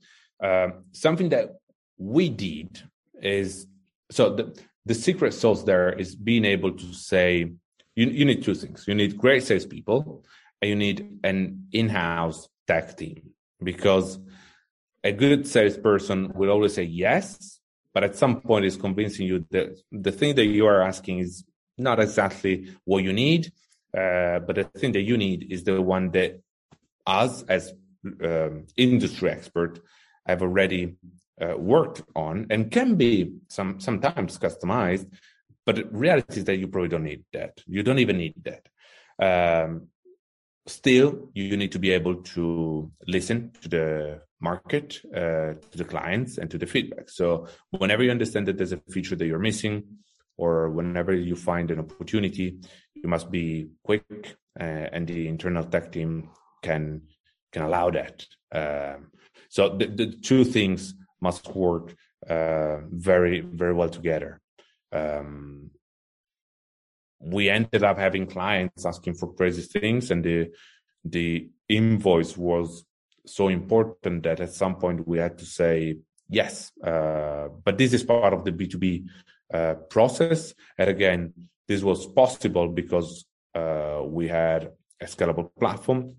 Um, 0.42 0.84
something 0.92 1.30
that 1.30 1.56
we 1.98 2.28
did 2.28 2.82
is 3.20 3.66
so 4.10 4.34
the, 4.34 4.60
the 4.86 4.94
secret 4.94 5.34
sauce 5.34 5.62
there 5.64 5.92
is 5.92 6.14
being 6.14 6.44
able 6.44 6.72
to 6.72 6.92
say 6.94 7.52
you, 7.96 8.06
you 8.06 8.24
need 8.24 8.42
two 8.42 8.54
things. 8.54 8.84
You 8.86 8.94
need 8.94 9.16
great 9.16 9.42
salespeople 9.42 10.24
and 10.62 10.68
you 10.68 10.76
need 10.76 11.18
an 11.24 11.66
in-house 11.72 12.48
tech 12.66 12.96
team 12.96 13.30
because 13.62 14.18
a 15.02 15.12
good 15.12 15.46
salesperson 15.46 16.32
will 16.34 16.50
always 16.50 16.74
say 16.74 16.84
yes, 16.84 17.60
but 17.92 18.04
at 18.04 18.16
some 18.16 18.40
point 18.40 18.64
is 18.64 18.76
convincing 18.76 19.26
you 19.26 19.44
that 19.50 19.78
the 19.90 20.12
thing 20.12 20.34
that 20.36 20.46
you 20.46 20.66
are 20.66 20.82
asking 20.82 21.18
is 21.18 21.44
not 21.78 21.98
exactly 21.98 22.74
what 22.84 23.02
you 23.02 23.12
need, 23.12 23.52
uh, 23.96 24.38
but 24.40 24.56
the 24.56 24.64
thing 24.76 24.92
that 24.92 25.02
you 25.02 25.16
need 25.16 25.50
is 25.50 25.64
the 25.64 25.80
one 25.80 26.10
that 26.12 26.40
us 27.06 27.42
as 27.44 27.72
um, 28.22 28.66
industry 28.76 29.30
expert 29.30 29.80
have 30.26 30.42
already 30.42 30.96
uh, 31.40 31.56
worked 31.56 32.02
on 32.14 32.46
and 32.50 32.70
can 32.70 32.96
be 32.96 33.32
some 33.48 33.80
sometimes 33.80 34.38
customized 34.38 35.06
but 35.66 35.76
the 35.76 35.84
reality 35.84 36.38
is 36.40 36.44
that 36.46 36.56
you 36.56 36.68
probably 36.68 36.88
don't 36.88 37.04
need 37.04 37.24
that. 37.32 37.60
You 37.66 37.82
don't 37.82 37.98
even 37.98 38.18
need 38.18 38.34
that. 38.44 38.66
Um, 39.22 39.88
still 40.66 41.30
you 41.34 41.56
need 41.56 41.72
to 41.72 41.78
be 41.78 41.90
able 41.90 42.16
to 42.34 42.90
listen 43.06 43.52
to 43.62 43.68
the 43.68 44.22
market 44.40 45.00
uh, 45.14 45.54
to 45.70 45.76
the 45.76 45.84
clients 45.84 46.38
and 46.38 46.50
to 46.50 46.58
the 46.58 46.66
feedback. 46.66 47.08
So 47.08 47.46
whenever 47.70 48.02
you 48.02 48.10
understand 48.10 48.48
that 48.48 48.56
there's 48.56 48.72
a 48.72 48.80
feature 48.90 49.16
that 49.16 49.26
you're 49.26 49.38
missing 49.38 49.84
or 50.36 50.70
whenever 50.70 51.14
you 51.14 51.36
find 51.36 51.70
an 51.70 51.78
opportunity 51.78 52.58
you 52.94 53.08
must 53.08 53.30
be 53.30 53.68
quick 53.84 54.36
uh, 54.58 54.86
and 54.92 55.06
the 55.06 55.28
internal 55.28 55.64
tech 55.64 55.92
team 55.92 56.30
can 56.62 57.02
can 57.52 57.62
allow 57.62 57.90
that. 57.90 58.26
Um, 58.52 59.10
so 59.48 59.76
the, 59.76 59.86
the 59.86 60.06
two 60.06 60.44
things 60.44 60.94
must 61.20 61.54
work 61.54 61.94
uh, 62.28 62.78
very 62.90 63.40
very 63.40 63.74
well 63.74 63.88
together. 63.88 64.40
Um, 64.92 65.70
we 67.20 67.50
ended 67.50 67.84
up 67.84 67.98
having 67.98 68.26
clients 68.26 68.86
asking 68.86 69.14
for 69.14 69.32
crazy 69.34 69.62
things, 69.62 70.10
and 70.10 70.24
the 70.24 70.50
the 71.04 71.48
invoice 71.68 72.36
was 72.36 72.84
so 73.26 73.48
important 73.48 74.22
that 74.24 74.40
at 74.40 74.52
some 74.52 74.76
point 74.76 75.06
we 75.06 75.18
had 75.18 75.38
to 75.38 75.46
say 75.46 75.98
yes, 76.28 76.72
uh, 76.82 77.48
but 77.64 77.78
this 77.78 77.92
is 77.92 78.02
part 78.02 78.32
of 78.32 78.44
the 78.44 78.52
B2B 78.52 79.06
uh, 79.52 79.74
process. 79.88 80.54
And 80.78 80.90
again, 80.90 81.32
this 81.68 81.82
was 81.82 82.06
possible 82.06 82.68
because 82.68 83.24
uh, 83.54 84.00
we 84.04 84.28
had 84.28 84.70
a 85.00 85.06
scalable 85.06 85.50
platform 85.58 86.16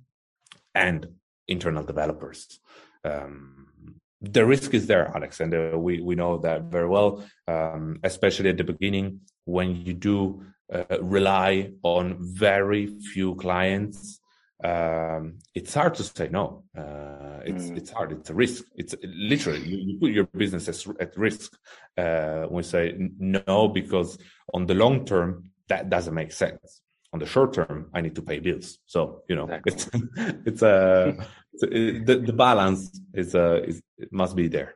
and 0.74 1.08
internal 1.48 1.84
developers. 1.84 2.60
Um, 3.04 4.00
the 4.22 4.46
risk 4.46 4.74
is 4.74 4.88
there, 4.88 5.12
Alex, 5.16 5.40
and 5.40 5.54
uh, 5.54 5.78
we 5.78 6.00
we 6.02 6.16
know 6.16 6.38
that 6.40 6.64
very 6.64 6.88
well, 6.88 7.24
um, 7.48 8.00
especially 8.04 8.50
at 8.50 8.58
the 8.58 8.64
beginning 8.64 9.22
when 9.46 9.76
you 9.76 9.94
do 9.94 10.44
uh, 10.72 10.84
rely 11.02 11.72
on 11.84 12.18
very 12.20 12.88
few 13.14 13.36
clients. 13.36 14.20
Um, 14.64 15.40
it's 15.56 15.74
hard 15.74 15.96
to 15.96 16.04
say 16.04 16.30
no. 16.30 16.64
Uh, 16.78 17.40
it's 17.46 17.66
mm. 17.66 17.78
it's 17.78 17.90
hard. 17.90 18.12
It's 18.12 18.30
a 18.30 18.36
risk. 18.36 18.64
It's 18.76 18.94
literally 19.04 19.68
you, 19.68 19.78
you 19.78 20.00
put 20.00 20.12
your 20.12 20.26
business 20.26 20.70
at 21.00 21.18
risk 21.18 21.58
uh, 21.98 22.44
when 22.44 22.64
you 22.64 22.70
say 22.70 22.96
no 23.18 23.68
because 23.70 24.20
on 24.54 24.68
the 24.68 24.76
long 24.76 25.06
term 25.06 25.52
that 25.68 25.90
doesn't 25.90 26.14
make 26.14 26.32
sense 26.32 26.82
on 27.14 27.20
the 27.20 27.26
short 27.26 27.54
term, 27.54 27.90
I 27.94 28.02
need 28.02 28.16
to 28.16 28.22
pay 28.22 28.40
bills. 28.40 28.80
So 28.86 29.24
you 29.28 29.36
know, 29.36 29.48
exactly. 29.48 29.74
it's 30.16 30.38
it's 30.46 30.62
a, 30.62 31.16
it's 31.54 31.64
a 31.64 32.00
the, 32.00 32.20
the 32.20 32.34
balance 32.34 33.00
is 33.14 33.36
uh, 33.36 33.62
is 33.66 33.82
it 33.98 34.12
must 34.12 34.36
be 34.36 34.48
there. 34.48 34.76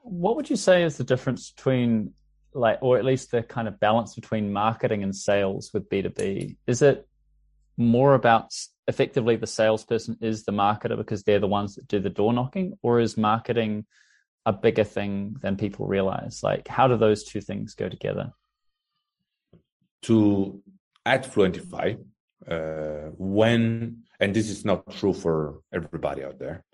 What 0.00 0.36
would 0.36 0.50
you 0.50 0.56
say 0.56 0.82
is 0.82 0.96
the 0.96 1.04
difference 1.04 1.50
between 1.50 2.12
like, 2.52 2.78
or 2.82 2.98
at 2.98 3.04
least 3.04 3.30
the 3.30 3.42
kind 3.42 3.66
of 3.66 3.80
balance 3.80 4.14
between 4.14 4.52
marketing 4.52 5.02
and 5.02 5.14
sales 5.14 5.70
with 5.72 5.88
B 5.88 6.02
two 6.02 6.10
B? 6.10 6.56
Is 6.66 6.82
it 6.82 7.08
more 7.76 8.14
about 8.14 8.52
effectively 8.86 9.36
the 9.36 9.46
salesperson 9.46 10.16
is 10.20 10.44
the 10.44 10.52
marketer 10.52 10.96
because 10.96 11.22
they're 11.22 11.40
the 11.40 11.46
ones 11.46 11.74
that 11.74 11.88
do 11.88 11.98
the 12.00 12.10
door 12.10 12.32
knocking, 12.32 12.78
or 12.82 13.00
is 13.00 13.16
marketing 13.16 13.86
a 14.46 14.52
bigger 14.52 14.84
thing 14.84 15.36
than 15.40 15.56
people 15.56 15.86
realize? 15.86 16.42
Like, 16.42 16.68
how 16.68 16.86
do 16.86 16.96
those 16.96 17.24
two 17.24 17.40
things 17.40 17.74
go 17.74 17.88
together? 17.88 18.32
to 20.04 20.62
at 21.06 21.24
Fluentify, 21.24 21.98
uh, 22.48 23.10
when, 23.16 24.03
and 24.20 24.34
this 24.34 24.48
is 24.48 24.64
not 24.64 24.90
true 24.98 25.12
for 25.12 25.60
everybody 25.72 26.24
out 26.24 26.38
there, 26.38 26.64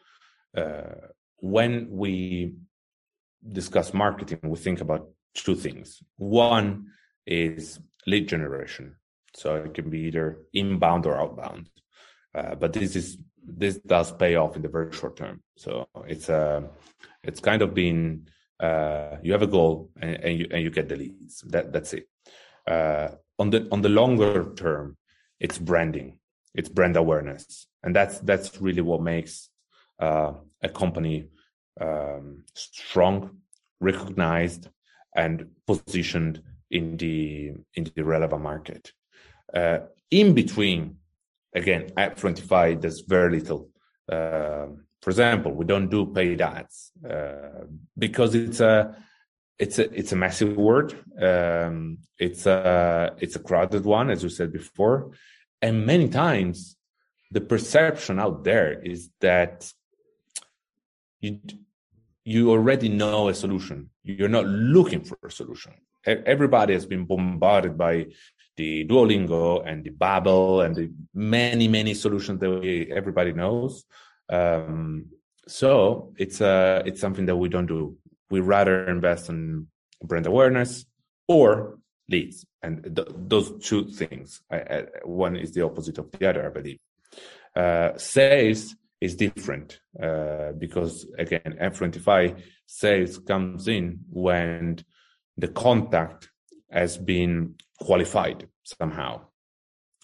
uh, 0.56 1.08
when 1.38 1.88
we 1.90 2.54
discuss 3.52 3.94
marketing, 3.94 4.40
we 4.42 4.58
think 4.58 4.80
about 4.80 5.08
two 5.34 5.54
things. 5.54 6.02
One 6.16 6.86
is 7.26 7.80
lead 8.06 8.28
generation. 8.28 8.96
So 9.34 9.54
it 9.56 9.74
can 9.74 9.88
be 9.90 10.00
either 10.00 10.38
inbound 10.52 11.06
or 11.06 11.16
outbound. 11.16 11.70
Uh, 12.34 12.56
but 12.56 12.72
this 12.72 12.96
is 12.96 13.18
this 13.42 13.76
does 13.78 14.12
pay 14.12 14.34
off 14.36 14.56
in 14.56 14.62
the 14.62 14.68
very 14.68 14.92
short 14.92 15.16
term. 15.16 15.42
So 15.56 15.86
it's 16.06 16.28
a 16.28 16.36
uh, 16.36 16.62
it's 17.22 17.40
kind 17.40 17.62
of 17.62 17.72
been 17.72 18.28
uh, 18.58 19.16
you 19.22 19.32
have 19.32 19.42
a 19.42 19.46
goal 19.46 19.90
and, 20.00 20.16
and, 20.16 20.38
you 20.38 20.46
and 20.50 20.62
you 20.62 20.70
get 20.70 20.88
the 20.88 20.96
leads. 20.96 21.42
That 21.42 21.72
that's 21.72 21.92
it 21.92 22.08
uh, 22.70 23.08
on 23.38 23.50
the 23.50 23.68
on 23.72 23.82
the 23.82 23.88
longer 23.88 24.52
term, 24.54 24.96
it's 25.38 25.58
branding, 25.58 26.18
it's 26.54 26.68
brand 26.68 26.96
awareness, 26.96 27.66
and 27.82 27.94
that's 27.94 28.18
that's 28.20 28.60
really 28.60 28.82
what 28.82 29.02
makes 29.02 29.48
uh, 30.00 30.32
a 30.62 30.68
company 30.68 31.28
um, 31.80 32.44
strong, 32.54 33.38
recognized, 33.80 34.68
and 35.14 35.46
positioned 35.66 36.42
in 36.70 36.96
the 36.96 37.52
in 37.74 37.90
the 37.94 38.04
relevant 38.04 38.42
market. 38.42 38.92
Uh, 39.52 39.80
in 40.10 40.34
between, 40.34 40.96
again, 41.54 41.90
at 41.96 42.16
Fluentify, 42.16 42.80
there's 42.80 43.00
very 43.00 43.40
little. 43.40 43.70
Uh, 44.10 44.66
for 45.02 45.10
example, 45.10 45.52
we 45.52 45.64
don't 45.64 45.88
do 45.88 46.06
paid 46.06 46.40
ads 46.40 46.92
uh, 47.08 47.64
because 47.96 48.34
it's 48.34 48.60
a 48.60 48.96
it's 49.58 49.78
a 49.78 49.92
it's 49.98 50.12
a 50.12 50.16
massive 50.16 50.56
word. 50.56 50.94
Um, 51.20 51.98
it's 52.18 52.46
a 52.46 53.14
it's 53.18 53.36
a 53.36 53.40
crowded 53.40 53.84
one, 53.84 54.10
as 54.10 54.22
you 54.22 54.28
said 54.28 54.52
before, 54.52 55.12
and 55.62 55.86
many 55.86 56.08
times 56.08 56.76
the 57.30 57.40
perception 57.40 58.18
out 58.18 58.44
there 58.44 58.80
is 58.80 59.10
that 59.20 59.72
you 61.20 61.38
you 62.24 62.50
already 62.50 62.88
know 62.88 63.28
a 63.28 63.34
solution. 63.34 63.90
You're 64.02 64.28
not 64.28 64.46
looking 64.46 65.04
for 65.04 65.18
a 65.24 65.30
solution. 65.30 65.72
Everybody 66.04 66.74
has 66.74 66.86
been 66.86 67.04
bombarded 67.04 67.76
by 67.76 68.06
the 68.56 68.86
Duolingo 68.86 69.66
and 69.66 69.84
the 69.84 69.90
Babbel 69.90 70.64
and 70.64 70.74
the 70.74 70.90
many 71.14 71.68
many 71.68 71.94
solutions 71.94 72.40
that 72.40 72.50
we, 72.50 72.90
everybody 72.92 73.32
knows. 73.32 73.84
Um, 74.28 75.06
so 75.46 76.12
it's 76.16 76.40
uh, 76.40 76.82
it's 76.86 77.00
something 77.00 77.26
that 77.26 77.36
we 77.36 77.48
don't 77.48 77.66
do 77.66 77.96
we 78.30 78.40
rather 78.40 78.88
invest 78.88 79.28
in 79.28 79.66
brand 80.02 80.26
awareness 80.26 80.86
or 81.28 81.78
leads. 82.10 82.44
And 82.62 82.96
th- 82.96 83.08
those 83.10 83.52
two 83.66 83.84
things, 83.88 84.42
I, 84.50 84.56
I, 84.56 84.84
one 85.04 85.36
is 85.36 85.52
the 85.52 85.62
opposite 85.62 85.98
of 85.98 86.10
the 86.10 86.28
other, 86.28 86.46
I 86.46 86.50
believe. 86.50 86.78
Uh, 87.54 87.96
sales 87.96 88.74
is 89.00 89.16
different 89.16 89.80
uh, 90.02 90.52
because, 90.58 91.06
again, 91.18 91.56
F25 91.60 92.42
sales 92.66 93.18
comes 93.18 93.68
in 93.68 94.00
when 94.10 94.84
the 95.36 95.48
contact 95.48 96.28
has 96.70 96.98
been 96.98 97.54
qualified 97.80 98.48
somehow. 98.62 99.22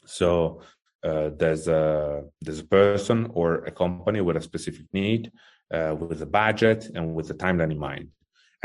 So 0.06 0.62
uh, 1.04 1.30
there's 1.36 1.68
a 1.68 2.24
there's 2.40 2.60
a 2.60 2.64
person 2.64 3.30
or 3.34 3.64
a 3.64 3.70
company 3.70 4.20
with 4.20 4.36
a 4.36 4.40
specific 4.40 4.86
need, 4.92 5.30
uh, 5.72 5.94
with 5.98 6.22
a 6.22 6.26
budget 6.26 6.86
and 6.94 7.14
with 7.14 7.30
a 7.30 7.34
timeline 7.34 7.72
in 7.72 7.78
mind 7.78 8.08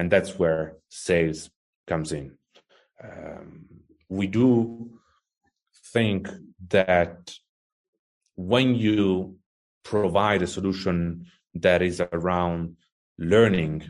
and 0.01 0.11
that's 0.11 0.37
where 0.39 0.77
sales 0.89 1.49
comes 1.87 2.11
in. 2.11 2.37
Um, 3.03 3.65
we 4.09 4.27
do 4.27 4.91
think 5.93 6.29
that 6.69 7.33
when 8.35 8.75
you 8.75 9.37
provide 9.83 10.41
a 10.41 10.47
solution 10.47 11.25
that 11.55 11.81
is 11.81 12.01
around 12.11 12.77
learning, 13.17 13.89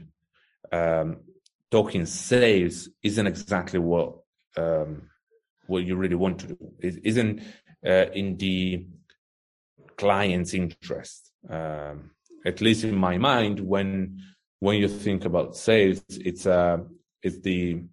um, 0.72 1.18
talking 1.70 2.06
sales 2.06 2.90
isn't 3.04 3.28
exactly 3.28 3.80
what 3.80 4.16
um, 4.58 5.10
what 5.68 5.84
you 5.84 5.96
really 5.96 6.16
want 6.16 6.40
to 6.40 6.48
do. 6.48 6.58
It 6.80 7.00
isn't 7.04 7.42
uh, 7.86 8.08
in 8.14 8.38
the 8.38 8.86
client's 9.98 10.54
interest. 10.54 11.32
Um, 11.50 12.12
at 12.46 12.62
least 12.62 12.84
in 12.84 12.96
my 12.96 13.18
mind, 13.18 13.60
when 13.60 14.22
when 14.60 14.78
you 14.78 14.88
think 14.88 15.26
about 15.26 15.56
sales, 15.56 16.02
it's 16.10 16.46
uh, 16.46 16.80
it's 17.24 17.40
the 17.40 17.84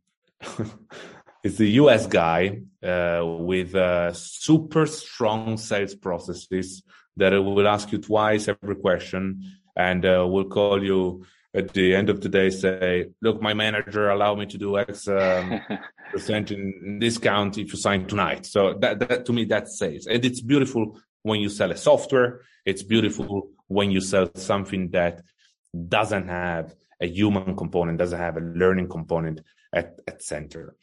it's 1.44 1.56
the 1.56 1.70
US 1.82 2.06
guy 2.06 2.60
uh, 2.82 3.22
with 3.24 3.74
uh, 3.74 4.12
super 4.12 4.86
strong 4.86 5.56
sales 5.56 5.94
processes 5.94 6.82
that 7.16 7.32
will 7.32 7.66
ask 7.66 7.92
you 7.92 7.98
twice 7.98 8.48
every 8.48 8.76
question 8.76 9.42
and 9.76 10.04
uh, 10.04 10.26
will 10.28 10.48
call 10.48 10.82
you 10.82 11.24
at 11.54 11.72
the 11.72 11.94
end 11.94 12.10
of 12.10 12.20
the 12.20 12.28
day 12.28 12.50
say 12.50 13.06
look 13.22 13.40
my 13.40 13.54
manager 13.54 14.10
allowed 14.10 14.38
me 14.38 14.46
to 14.46 14.58
do 14.58 14.78
x 14.78 15.08
um, 15.08 15.60
percent 16.12 16.50
in 16.50 16.98
discount 16.98 17.58
if 17.58 17.72
you 17.72 17.78
sign 17.78 18.06
tonight. 18.06 18.46
So 18.46 18.74
that, 18.74 18.98
that 19.00 19.26
to 19.26 19.32
me 19.32 19.44
that 19.46 19.68
sales. 19.68 20.06
And 20.06 20.24
it's 20.24 20.40
beautiful 20.40 21.00
when 21.22 21.40
you 21.40 21.48
sell 21.48 21.70
a 21.70 21.76
software. 21.76 22.42
It's 22.64 22.82
beautiful 22.82 23.50
when 23.66 23.90
you 23.90 24.00
sell 24.00 24.30
something 24.34 24.90
that 24.90 25.22
doesn't 25.88 26.28
have 26.28 26.74
a 27.00 27.06
human 27.06 27.56
component, 27.56 27.98
doesn't 27.98 28.18
have 28.18 28.36
a 28.36 28.40
learning 28.40 28.88
component 28.88 29.40
at, 29.72 30.00
at 30.06 30.22
center. 30.22 30.74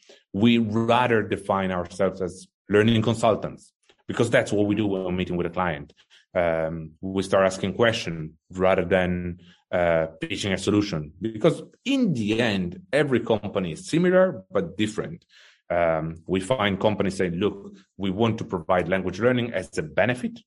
We 0.44 0.58
rather 0.58 1.22
define 1.22 1.70
ourselves 1.78 2.20
as 2.20 2.46
learning 2.68 3.00
consultants 3.10 3.72
because 4.06 4.28
that's 4.28 4.52
what 4.52 4.66
we 4.66 4.74
do 4.74 4.86
when 4.86 5.04
we're 5.04 5.20
meeting 5.20 5.38
with 5.38 5.46
a 5.46 5.54
client. 5.58 5.94
Um, 6.34 6.74
we 7.00 7.22
start 7.22 7.46
asking 7.46 7.72
questions 7.82 8.32
rather 8.50 8.84
than 8.84 9.40
uh, 9.72 10.06
pitching 10.20 10.52
a 10.52 10.58
solution 10.58 11.12
because 11.22 11.62
in 11.86 12.12
the 12.12 12.28
end, 12.52 12.82
every 12.92 13.20
company 13.20 13.72
is 13.72 13.88
similar 13.88 14.44
but 14.50 14.76
different. 14.76 15.24
Um, 15.70 16.04
we 16.26 16.40
find 16.40 16.78
companies 16.78 17.16
saying, 17.16 17.36
look, 17.36 17.72
we 17.96 18.10
want 18.10 18.36
to 18.38 18.44
provide 18.44 18.88
language 18.88 19.18
learning 19.20 19.54
as 19.54 19.78
a 19.78 19.82
benefit 19.82 20.38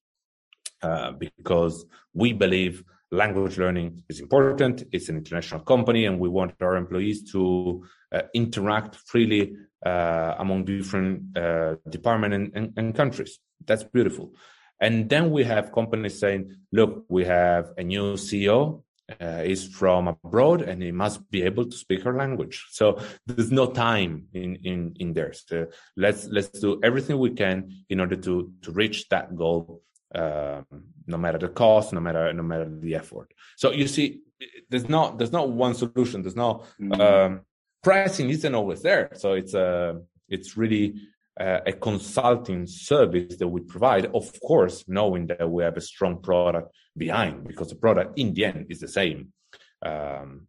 uh, 0.83 1.13
because 1.13 1.85
we 2.13 2.31
believe 2.33 2.83
language 3.11 3.57
learning 3.57 4.03
is 4.09 4.19
important. 4.19 4.83
It's 4.91 5.09
an 5.09 5.17
international 5.17 5.61
company, 5.61 6.05
and 6.05 6.19
we 6.19 6.29
want 6.29 6.53
our 6.61 6.75
employees 6.75 7.31
to 7.31 7.83
uh, 8.11 8.21
interact 8.33 8.95
freely 8.95 9.55
uh, 9.85 10.35
among 10.37 10.65
different 10.65 11.37
uh, 11.37 11.75
departments 11.89 12.35
and, 12.35 12.51
and, 12.55 12.73
and, 12.77 12.95
countries. 12.95 13.39
That's 13.65 13.83
beautiful. 13.83 14.33
And 14.79 15.09
then 15.09 15.31
we 15.31 15.43
have 15.43 15.71
companies 15.71 16.19
saying, 16.19 16.55
"Look, 16.71 17.05
we 17.09 17.25
have 17.25 17.71
a 17.77 17.83
new 17.83 18.13
CEO. 18.13 18.83
Uh, 19.19 19.41
is 19.43 19.67
from 19.67 20.07
abroad, 20.07 20.61
and 20.61 20.83
he 20.83 20.91
must 20.91 21.31
be 21.31 21.41
able 21.41 21.65
to 21.65 21.75
speak 21.75 22.05
our 22.05 22.15
language. 22.15 22.67
So 22.69 22.99
there's 23.25 23.51
no 23.51 23.71
time 23.71 24.27
in 24.35 24.57
in 24.57 24.93
in 24.99 25.13
there. 25.13 25.33
So 25.33 25.65
let's 25.97 26.27
let's 26.27 26.59
do 26.59 26.79
everything 26.83 27.17
we 27.17 27.31
can 27.31 27.71
in 27.89 27.99
order 27.99 28.15
to 28.17 28.53
to 28.61 28.71
reach 28.71 29.09
that 29.09 29.35
goal 29.35 29.81
um, 30.15 30.65
no 31.07 31.17
matter 31.17 31.37
the 31.37 31.49
cost, 31.49 31.93
no 31.93 31.99
matter 31.99 32.31
no 32.33 32.43
matter 32.43 32.67
the 32.69 32.95
effort. 32.95 33.33
So 33.57 33.71
you 33.71 33.87
see, 33.87 34.21
there's 34.69 34.89
not 34.89 35.17
there's 35.17 35.31
not 35.31 35.49
one 35.49 35.73
solution. 35.75 36.21
There's 36.21 36.35
no 36.35 36.63
mm-hmm. 36.79 37.01
um, 37.01 37.41
pricing 37.83 38.29
isn't 38.29 38.55
always 38.55 38.81
there. 38.81 39.11
So 39.13 39.33
it's 39.33 39.53
a 39.53 39.65
uh, 39.65 39.93
it's 40.27 40.57
really 40.57 40.95
uh, 41.39 41.59
a 41.65 41.73
consulting 41.73 42.67
service 42.67 43.37
that 43.37 43.47
we 43.47 43.61
provide. 43.61 44.07
Of 44.07 44.39
course, 44.41 44.83
knowing 44.87 45.27
that 45.27 45.49
we 45.49 45.63
have 45.63 45.77
a 45.77 45.81
strong 45.81 46.21
product 46.21 46.73
behind, 46.97 47.47
because 47.47 47.69
the 47.69 47.75
product 47.75 48.19
in 48.19 48.33
the 48.33 48.45
end 48.45 48.65
is 48.69 48.79
the 48.79 48.87
same. 48.87 49.33
Um, 49.81 50.47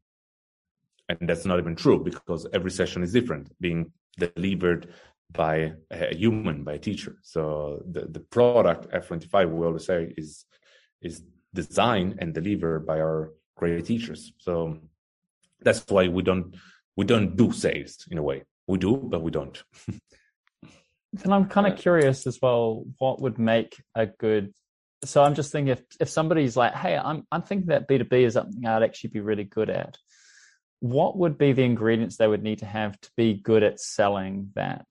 and 1.09 1.29
that's 1.29 1.45
not 1.45 1.59
even 1.59 1.75
true 1.75 2.03
because 2.03 2.47
every 2.53 2.71
session 2.71 3.03
is 3.03 3.13
different, 3.13 3.53
being 3.61 3.93
delivered 4.19 4.93
by 5.33 5.73
a 5.91 6.15
human, 6.15 6.65
by 6.65 6.75
a 6.75 6.79
teacher. 6.79 7.17
So 7.23 7.83
the, 7.91 8.07
the 8.07 8.21
product 8.21 8.91
F25, 8.93 9.51
we 9.51 9.67
always 9.67 9.87
say, 9.87 10.13
is 10.17 10.45
is 11.03 11.23
designed 11.55 12.17
and 12.19 12.35
delivered 12.35 12.87
by 12.87 13.01
our 13.01 13.33
great 13.57 13.85
teachers. 13.87 14.33
So 14.39 14.79
that's 15.61 15.85
why 15.89 16.09
we 16.09 16.23
don't 16.23 16.55
we 16.97 17.05
don't 17.05 17.37
do 17.37 17.53
sales 17.53 18.07
in 18.11 18.19
a 18.19 18.23
way. 18.23 18.45
We 18.67 18.79
do, 18.79 18.97
but 18.97 19.23
we 19.23 19.31
don't. 19.31 19.63
and 21.25 21.35
I'm 21.35 21.47
kind 21.47 21.67
of 21.67 21.79
curious 21.79 22.27
as 22.27 22.39
well, 22.41 22.85
what 22.99 23.21
would 23.21 23.39
make 23.39 23.83
a 23.95 24.07
good 24.07 24.53
so 25.05 25.23
I'm 25.23 25.35
just 25.35 25.53
thinking 25.53 25.73
if 25.73 25.83
if 25.99 26.09
somebody's 26.09 26.57
like, 26.57 26.75
hey, 26.75 26.97
I'm 26.97 27.27
I'm 27.33 27.43
thinking 27.43 27.69
that 27.69 27.89
B2B 27.89 28.13
is 28.13 28.35
something 28.35 28.67
I'd 28.67 28.83
actually 28.83 29.11
be 29.11 29.21
really 29.21 29.45
good 29.45 29.71
at, 29.71 29.97
what 30.81 31.17
would 31.17 31.39
be 31.39 31.53
the 31.53 31.63
ingredients 31.63 32.17
they 32.17 32.29
would 32.29 32.43
need 32.43 32.59
to 32.59 32.67
have 32.67 33.01
to 33.01 33.11
be 33.17 33.35
good 33.35 33.63
at 33.63 33.81
selling 33.81 34.51
that 34.55 34.87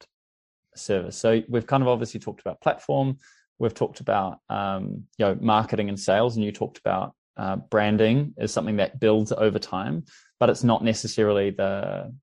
service? 0.75 1.17
So 1.17 1.41
we've 1.47 1.67
kind 1.67 1.83
of 1.83 1.89
obviously 1.89 2.19
talked 2.19 2.41
about 2.41 2.61
platform, 2.61 3.17
we've 3.59 3.73
talked 3.73 3.99
about 3.99 4.39
um, 4.49 5.03
you 5.17 5.25
know 5.25 5.37
marketing 5.39 5.89
and 5.89 5.99
sales, 5.99 6.35
and 6.35 6.43
you 6.43 6.51
talked 6.51 6.77
about 6.77 7.13
uh, 7.37 7.57
branding 7.57 8.33
is 8.37 8.51
something 8.51 8.77
that 8.77 8.99
builds 8.99 9.31
over 9.31 9.59
time, 9.59 10.05
but 10.39 10.49
it's 10.49 10.63
not 10.63 10.83
necessarily 10.83 11.51
the 11.51 12.13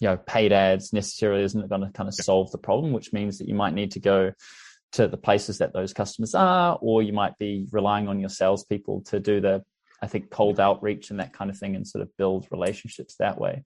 you 0.00 0.08
know 0.08 0.16
paid 0.16 0.52
ads 0.52 0.92
necessarily 0.92 1.44
isn't 1.44 1.68
going 1.68 1.82
to 1.82 1.90
kind 1.92 2.08
of 2.08 2.14
solve 2.14 2.50
the 2.50 2.58
problem, 2.58 2.92
which 2.92 3.12
means 3.12 3.38
that 3.38 3.48
you 3.48 3.54
might 3.54 3.74
need 3.74 3.92
to 3.92 4.00
go 4.00 4.32
to 4.92 5.06
the 5.06 5.16
places 5.16 5.58
that 5.58 5.72
those 5.72 5.92
customers 5.92 6.34
are, 6.34 6.78
or 6.80 7.02
you 7.02 7.12
might 7.12 7.38
be 7.38 7.66
relying 7.70 8.08
on 8.08 8.18
your 8.18 8.28
salespeople 8.28 9.02
to 9.02 9.20
do 9.20 9.40
the, 9.40 9.62
I 10.02 10.08
think, 10.08 10.30
cold 10.30 10.58
outreach 10.58 11.10
and 11.10 11.20
that 11.20 11.32
kind 11.32 11.48
of 11.48 11.56
thing 11.56 11.76
and 11.76 11.86
sort 11.86 12.02
of 12.02 12.16
build 12.16 12.48
relationships 12.50 13.14
that 13.16 13.38
way. 13.38 13.62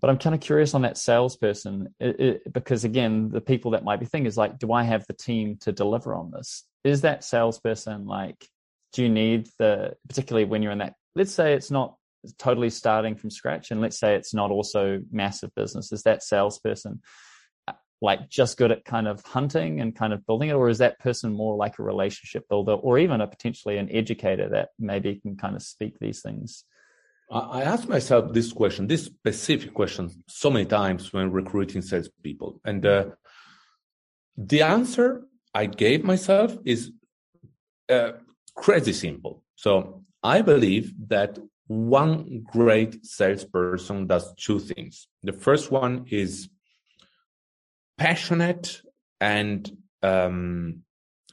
But 0.00 0.10
I'm 0.10 0.18
kind 0.18 0.34
of 0.34 0.40
curious 0.40 0.74
on 0.74 0.82
that 0.82 0.98
salesperson 0.98 1.94
it, 2.00 2.20
it, 2.20 2.52
because, 2.52 2.84
again, 2.84 3.30
the 3.30 3.40
people 3.40 3.72
that 3.72 3.84
might 3.84 4.00
be 4.00 4.06
thinking 4.06 4.26
is 4.26 4.36
like, 4.36 4.58
do 4.58 4.72
I 4.72 4.84
have 4.84 5.06
the 5.06 5.14
team 5.14 5.56
to 5.62 5.72
deliver 5.72 6.14
on 6.14 6.30
this? 6.30 6.64
Is 6.84 7.02
that 7.02 7.24
salesperson 7.24 8.06
like, 8.06 8.46
do 8.92 9.02
you 9.02 9.08
need 9.08 9.48
the, 9.58 9.94
particularly 10.08 10.44
when 10.44 10.62
you're 10.62 10.72
in 10.72 10.78
that, 10.78 10.94
let's 11.14 11.32
say 11.32 11.54
it's 11.54 11.70
not 11.70 11.96
totally 12.38 12.70
starting 12.70 13.16
from 13.16 13.30
scratch, 13.30 13.70
and 13.70 13.80
let's 13.80 13.98
say 13.98 14.14
it's 14.14 14.34
not 14.34 14.50
also 14.50 15.00
massive 15.10 15.54
business, 15.54 15.92
is 15.92 16.02
that 16.02 16.22
salesperson 16.22 17.00
uh, 17.68 17.72
like 18.00 18.28
just 18.28 18.56
good 18.56 18.72
at 18.72 18.84
kind 18.84 19.06
of 19.08 19.22
hunting 19.24 19.80
and 19.80 19.96
kind 19.96 20.12
of 20.12 20.24
building 20.26 20.48
it 20.48 20.54
or 20.54 20.68
is 20.68 20.78
that 20.78 20.98
person 20.98 21.32
more 21.32 21.56
like 21.56 21.78
a 21.78 21.82
relationship 21.82 22.44
builder 22.48 22.72
or 22.72 22.98
even 22.98 23.20
a 23.20 23.26
potentially 23.26 23.78
an 23.78 23.90
educator 23.90 24.48
that 24.48 24.70
maybe 24.78 25.16
can 25.16 25.36
kind 25.36 25.56
of 25.56 25.62
speak 25.62 25.98
these 25.98 26.20
things 26.22 26.64
i 27.30 27.62
ask 27.62 27.88
myself 27.88 28.32
this 28.32 28.52
question 28.52 28.86
this 28.86 29.04
specific 29.04 29.74
question 29.74 30.10
so 30.28 30.50
many 30.50 30.64
times 30.66 31.12
when 31.12 31.30
recruiting 31.30 31.82
salespeople. 31.82 32.60
And 32.64 32.84
uh, 32.86 33.06
the 34.36 34.62
answer 34.62 35.22
i 35.54 35.66
gave 35.66 36.04
myself 36.04 36.56
is 36.64 36.92
uh, 37.88 38.12
crazy 38.54 38.92
simple. 38.92 39.42
So 39.56 40.02
i 40.22 40.42
believe 40.42 40.92
that 41.08 41.38
one 41.68 42.44
great 42.52 43.04
salesperson 43.04 44.06
does 44.06 44.32
two 44.34 44.60
things. 44.60 45.08
The 45.22 45.32
first 45.32 45.70
one 45.70 46.06
is 46.10 46.48
passionate 47.98 48.82
and 49.20 49.70
um, 50.02 50.82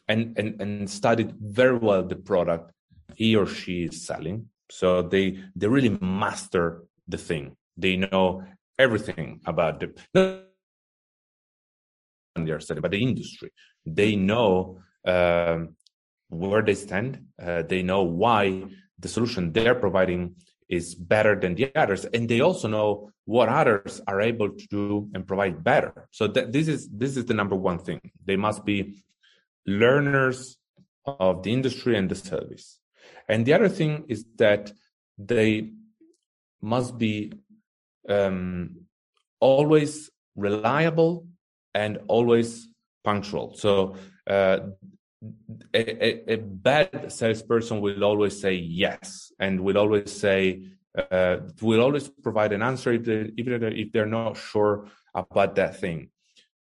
and 0.07 0.37
and 0.37 0.61
and 0.61 0.89
studied 0.89 1.33
very 1.39 1.77
well 1.77 2.03
the 2.03 2.15
product 2.15 2.71
he 3.15 3.35
or 3.35 3.45
she 3.45 3.83
is 3.83 4.05
selling. 4.05 4.49
So 4.79 5.03
they 5.03 5.37
they 5.55 5.67
really 5.67 5.95
master 6.01 6.83
the 7.07 7.19
thing. 7.19 7.55
They 7.77 7.95
know 7.95 8.43
everything 8.79 9.41
about 9.45 9.79
the 9.79 10.43
they 12.35 12.51
are 12.51 12.59
selling, 12.59 12.81
but 12.81 12.89
the 12.89 13.03
industry. 13.03 13.51
They 13.85 14.15
know 14.15 14.79
um, 15.05 15.75
where 16.29 16.63
they 16.63 16.73
stand. 16.73 17.27
Uh, 17.39 17.61
they 17.61 17.83
know 17.83 18.01
why 18.01 18.63
the 18.97 19.07
solution 19.07 19.51
they're 19.51 19.75
providing 19.75 20.35
is 20.67 20.95
better 20.95 21.39
than 21.39 21.53
the 21.53 21.69
others 21.75 22.05
and 22.05 22.27
they 22.27 22.39
also 22.39 22.67
know 22.67 23.11
what 23.25 23.49
others 23.49 24.01
are 24.07 24.21
able 24.21 24.49
to 24.49 24.65
do 24.69 25.09
and 25.13 25.27
provide 25.27 25.63
better 25.63 26.07
so 26.09 26.25
that 26.25 26.51
this 26.51 26.67
is 26.67 26.89
this 26.89 27.17
is 27.17 27.25
the 27.25 27.33
number 27.33 27.55
one 27.55 27.77
thing 27.77 27.99
they 28.25 28.37
must 28.37 28.63
be 28.65 29.03
learners 29.67 30.57
of 31.05 31.43
the 31.43 31.51
industry 31.51 31.97
and 31.97 32.09
the 32.09 32.15
service 32.15 32.79
and 33.27 33.45
the 33.45 33.53
other 33.53 33.69
thing 33.69 34.05
is 34.07 34.25
that 34.37 34.71
they 35.17 35.71
must 36.61 36.97
be 36.97 37.33
um, 38.09 38.85
always 39.39 40.09
reliable 40.35 41.27
and 41.73 41.99
always 42.07 42.67
punctual. 43.03 43.55
So 43.55 43.95
uh, 44.27 44.59
a, 45.73 46.05
a, 46.05 46.33
a, 46.33 46.37
bad 46.37 47.11
salesperson 47.11 47.81
will 47.81 48.03
always 48.03 48.39
say 48.39 48.53
yes 48.53 49.31
and 49.39 49.61
will 49.61 49.77
always 49.77 50.11
say 50.11 50.65
uh, 51.11 51.37
will 51.61 51.81
always 51.81 52.07
provide 52.09 52.53
an 52.53 52.61
answer 52.61 52.93
if 52.93 53.03
they, 53.03 53.31
even 53.37 53.63
if 53.63 53.91
they're 53.91 54.05
not 54.05 54.37
sure 54.37 54.87
about 55.15 55.55
that 55.55 55.79
thing. 55.79 56.09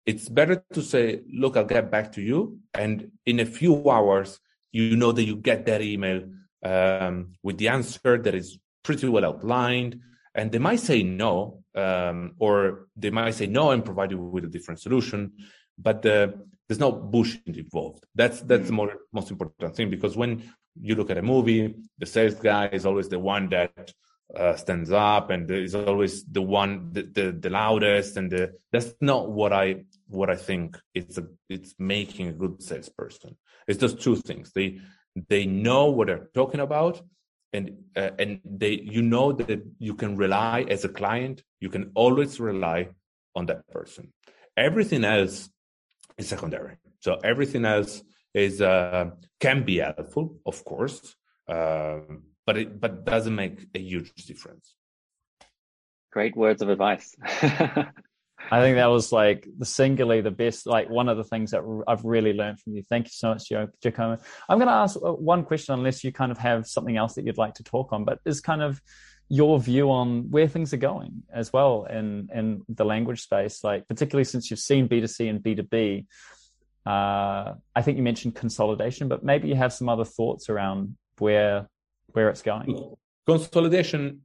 It's 0.05 0.29
better 0.29 0.63
to 0.73 0.83
say 0.83 1.23
look 1.33 1.57
i'll 1.57 1.65
get 1.65 1.91
back 1.91 2.13
to 2.13 2.21
you 2.21 2.59
and 2.75 3.13
in 3.25 3.39
a 3.39 3.47
few 3.47 3.89
hours 3.89 4.41
you 4.73 4.97
know 4.97 5.13
that 5.13 5.23
you 5.25 5.37
get 5.37 5.65
that 5.67 5.81
email 5.81 6.23
um, 6.63 7.33
with 7.43 7.59
the 7.59 7.69
answer 7.69 8.19
that 8.19 8.35
is 8.35 8.59
pretty 8.83 9.09
well 9.09 9.25
outlined 9.25 10.01
and 10.35 10.51
they 10.51 10.59
might 10.59 10.81
say 10.81 11.03
no 11.03 11.63
um, 11.75 12.33
or 12.39 12.87
they 12.97 13.11
might 13.11 13.35
say 13.35 13.47
no 13.47 13.71
and 13.71 13.85
provide 13.85 14.11
you 14.11 14.19
with 14.19 14.45
a 14.45 14.49
different 14.49 14.81
solution 14.81 15.33
but 15.79 16.03
the 16.03 16.35
there's 16.73 16.81
no 16.81 16.93
bullshit 16.93 17.57
involved. 17.57 18.07
That's 18.15 18.41
that's 18.41 18.69
the 18.69 18.73
more, 18.73 18.95
most 19.13 19.31
important 19.31 19.77
thing 19.77 19.91
because 19.91 20.17
when 20.17 20.43
you 20.81 20.95
look 20.95 21.11
at 21.11 21.19
a 21.19 21.23
movie, 21.23 21.75
the 21.99 22.07
sales 22.07 22.35
guy 22.35 22.69
is 22.69 22.87
always 22.87 23.11
the 23.11 23.19
one 23.19 23.51
that 23.51 23.93
uh, 24.35 24.57
stands 24.57 24.91
up 24.91 25.29
and 25.29 25.51
is 25.51 25.75
always 25.75 26.25
the 26.25 26.41
one 26.41 26.91
the, 26.93 27.03
the, 27.03 27.33
the 27.33 27.51
loudest 27.51 28.17
and 28.17 28.31
the, 28.31 28.55
that's 28.73 28.95
not 29.03 29.31
what 29.31 29.53
I 29.53 29.85
what 30.09 30.31
I 30.31 30.37
think 30.37 30.79
it's 30.95 31.19
a 31.19 31.27
it's 31.51 31.75
making 31.79 32.29
a 32.29 32.33
good 32.33 32.63
salesperson. 32.63 33.37
It's 33.69 33.79
just 33.79 34.01
two 34.01 34.17
things. 34.17 34.53
They 34.55 34.81
they 35.29 35.47
know 35.47 35.91
what 35.91 36.07
they're 36.07 36.29
talking 36.35 36.61
about 36.61 37.01
and 37.53 37.77
uh, 37.97 38.11
and 38.19 38.41
they 38.45 38.81
you 38.81 39.03
know 39.03 39.33
that 39.33 39.63
you 39.79 39.95
can 39.95 40.17
rely 40.17 40.65
as 40.69 40.85
a 40.85 40.89
client 40.89 41.43
you 41.61 41.69
can 41.69 41.91
always 41.95 42.41
rely 42.41 42.89
on 43.35 43.47
that 43.47 43.67
person 43.69 44.13
everything 44.57 45.05
else 45.05 45.51
is 46.19 46.29
secondary. 46.29 46.77
So 47.01 47.19
everything 47.25 47.65
else 47.65 48.03
is 48.35 48.61
uh, 48.61 49.11
can 49.41 49.65
be 49.65 49.79
helpful, 49.79 50.37
of 50.47 50.65
course, 50.65 51.15
uh, 51.49 52.01
but 52.47 52.57
it 52.57 52.81
but 52.81 53.05
doesn't 53.05 53.35
make 53.35 53.67
a 53.75 53.79
huge 53.79 54.15
difference. 54.27 54.75
Great 56.11 56.37
words 56.37 56.63
of 56.63 56.69
advice. 56.69 57.15
I 58.53 58.61
think 58.61 58.77
that 58.77 58.87
was 58.87 59.13
like 59.13 59.49
the 59.57 59.65
singularly 59.65 60.21
the 60.21 60.31
best, 60.31 60.67
like 60.67 60.91
one 60.91 61.09
of 61.09 61.17
the 61.17 61.25
things 61.25 61.53
that 61.53 61.63
I've 61.89 62.05
really 62.05 62.35
learned 62.35 62.61
from 62.61 62.75
you. 62.75 62.83
Thank 62.83 63.07
you 63.07 63.13
so 63.15 63.31
much, 63.31 63.49
Giacomo. 63.49 64.19
I'm 64.47 64.59
going 64.59 64.69
to 64.69 64.75
ask 64.75 64.97
uh, 64.97 65.13
one 65.13 65.45
question, 65.45 65.73
unless 65.73 66.05
you 66.05 66.13
kind 66.13 66.31
of 66.31 66.37
have 66.37 66.67
something 66.67 66.99
else 66.99 67.15
that 67.15 67.25
you'd 67.25 67.39
like 67.39 67.55
to 67.55 67.63
talk 67.63 67.95
on, 67.95 68.05
but 68.05 68.19
is 68.27 68.43
kind 68.43 68.61
of 68.61 68.79
your 69.31 69.59
view 69.59 69.91
on 69.91 70.31
where 70.31 70.47
things 70.47 70.75
are 70.75 70.85
going 70.93 71.23
as 71.33 71.51
well 71.51 71.87
in 71.87 72.29
in 72.35 72.61
the 72.69 72.85
language 72.85 73.23
space 73.23 73.65
like 73.65 73.89
particularly 73.89 74.25
since 74.25 74.51
you've 74.51 74.61
seen 74.61 74.87
b2c 74.87 75.31
and 75.31 75.41
b2b 75.41 76.05
uh, 76.85 77.55
i 77.75 77.81
think 77.81 77.97
you 77.97 78.03
mentioned 78.03 78.35
consolidation 78.35 79.09
but 79.09 79.25
maybe 79.25 79.49
you 79.49 79.55
have 79.55 79.73
some 79.73 79.89
other 79.89 80.05
thoughts 80.05 80.51
around 80.51 80.95
where 81.19 81.67
where 82.09 82.29
it's 82.29 82.43
going 82.43 82.95
consolidation 83.25 84.21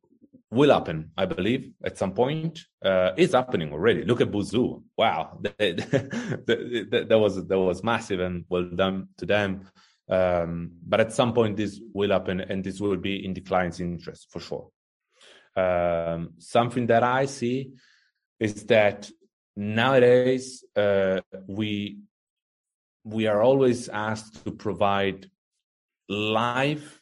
will 0.49 0.71
happen 0.71 1.11
i 1.17 1.25
believe 1.25 1.71
at 1.83 1.97
some 1.97 2.13
point. 2.13 2.59
Uh, 2.83 3.11
it's 3.17 3.33
happening 3.33 3.71
already. 3.73 4.03
Look 4.03 4.21
at 4.21 4.31
Busuu 4.31 4.83
wow. 4.97 5.39
That 5.59 7.17
was 7.19 7.47
that 7.47 7.59
was 7.59 7.83
massive 7.83 8.19
and 8.19 8.45
well 8.49 8.63
done 8.63 9.09
to 9.17 9.25
them. 9.25 9.69
Um, 10.09 10.71
but 10.87 11.01
at 11.01 11.11
some 11.11 11.33
point 11.33 11.57
this 11.57 11.81
will 11.93 12.11
happen 12.11 12.39
and 12.39 12.63
this 12.63 12.79
will 12.79 12.95
be 12.95 13.25
in 13.25 13.33
the 13.33 13.41
client's 13.41 13.79
interest 13.79 14.27
for 14.31 14.39
sure. 14.39 14.69
Um, 15.55 16.33
something 16.37 16.87
that 16.87 17.03
I 17.03 17.25
see 17.25 17.71
is 18.39 18.65
that 18.65 19.09
nowadays 19.55 20.63
uh, 20.75 21.19
we 21.47 21.99
we 23.03 23.27
are 23.27 23.41
always 23.41 23.89
asked 23.89 24.45
to 24.45 24.51
provide 24.51 25.29
live 26.07 27.01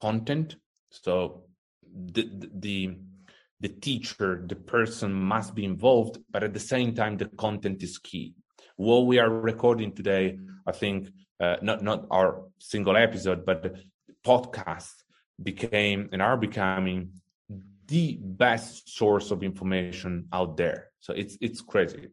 content. 0.00 0.56
So 0.90 1.45
the, 2.12 2.48
the 2.54 2.96
the 3.60 3.68
teacher, 3.68 4.44
the 4.46 4.54
person 4.54 5.12
must 5.12 5.54
be 5.54 5.64
involved, 5.64 6.18
but 6.30 6.44
at 6.44 6.52
the 6.52 6.60
same 6.60 6.94
time, 6.94 7.16
the 7.16 7.24
content 7.24 7.82
is 7.82 7.96
key. 7.96 8.34
What 8.76 9.06
we 9.06 9.18
are 9.18 9.30
recording 9.30 9.92
today, 9.92 10.38
I 10.66 10.72
think, 10.72 11.08
uh, 11.40 11.56
not 11.62 11.82
not 11.82 12.06
our 12.10 12.42
single 12.58 12.96
episode, 12.96 13.46
but 13.46 13.62
the 13.62 13.82
podcast 14.24 14.92
became 15.42 16.08
and 16.12 16.20
are 16.20 16.36
becoming 16.36 17.12
the 17.86 18.18
best 18.20 18.94
source 18.94 19.30
of 19.30 19.42
information 19.42 20.26
out 20.32 20.56
there. 20.56 20.88
So 21.00 21.14
it's 21.14 21.38
it's 21.40 21.60
crazy. 21.62 22.08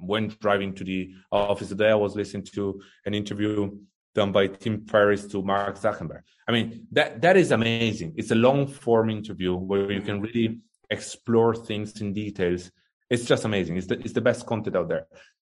When 0.00 0.34
driving 0.40 0.74
to 0.74 0.84
the 0.84 1.12
office 1.30 1.68
today, 1.68 1.90
I 1.90 1.94
was 1.94 2.16
listening 2.16 2.44
to 2.54 2.82
an 3.06 3.14
interview 3.14 3.78
done 4.14 4.32
by 4.32 4.46
Tim 4.46 4.84
Ferriss 4.86 5.26
to 5.28 5.42
Mark 5.42 5.78
Zuckerberg. 5.78 6.22
I 6.46 6.52
mean, 6.52 6.86
that 6.92 7.22
that 7.22 7.36
is 7.36 7.50
amazing. 7.50 8.14
It's 8.16 8.30
a 8.30 8.36
long 8.36 8.66
form 8.66 9.10
interview 9.10 9.54
where 9.54 9.90
you 9.90 10.02
can 10.02 10.20
really 10.20 10.60
explore 10.90 11.54
things 11.54 12.00
in 12.00 12.12
details. 12.12 12.70
It's 13.08 13.24
just 13.24 13.44
amazing. 13.44 13.76
It's 13.76 13.86
the 13.86 13.98
it's 14.00 14.12
the 14.12 14.20
best 14.20 14.46
content 14.46 14.76
out 14.76 14.88
there. 14.88 15.06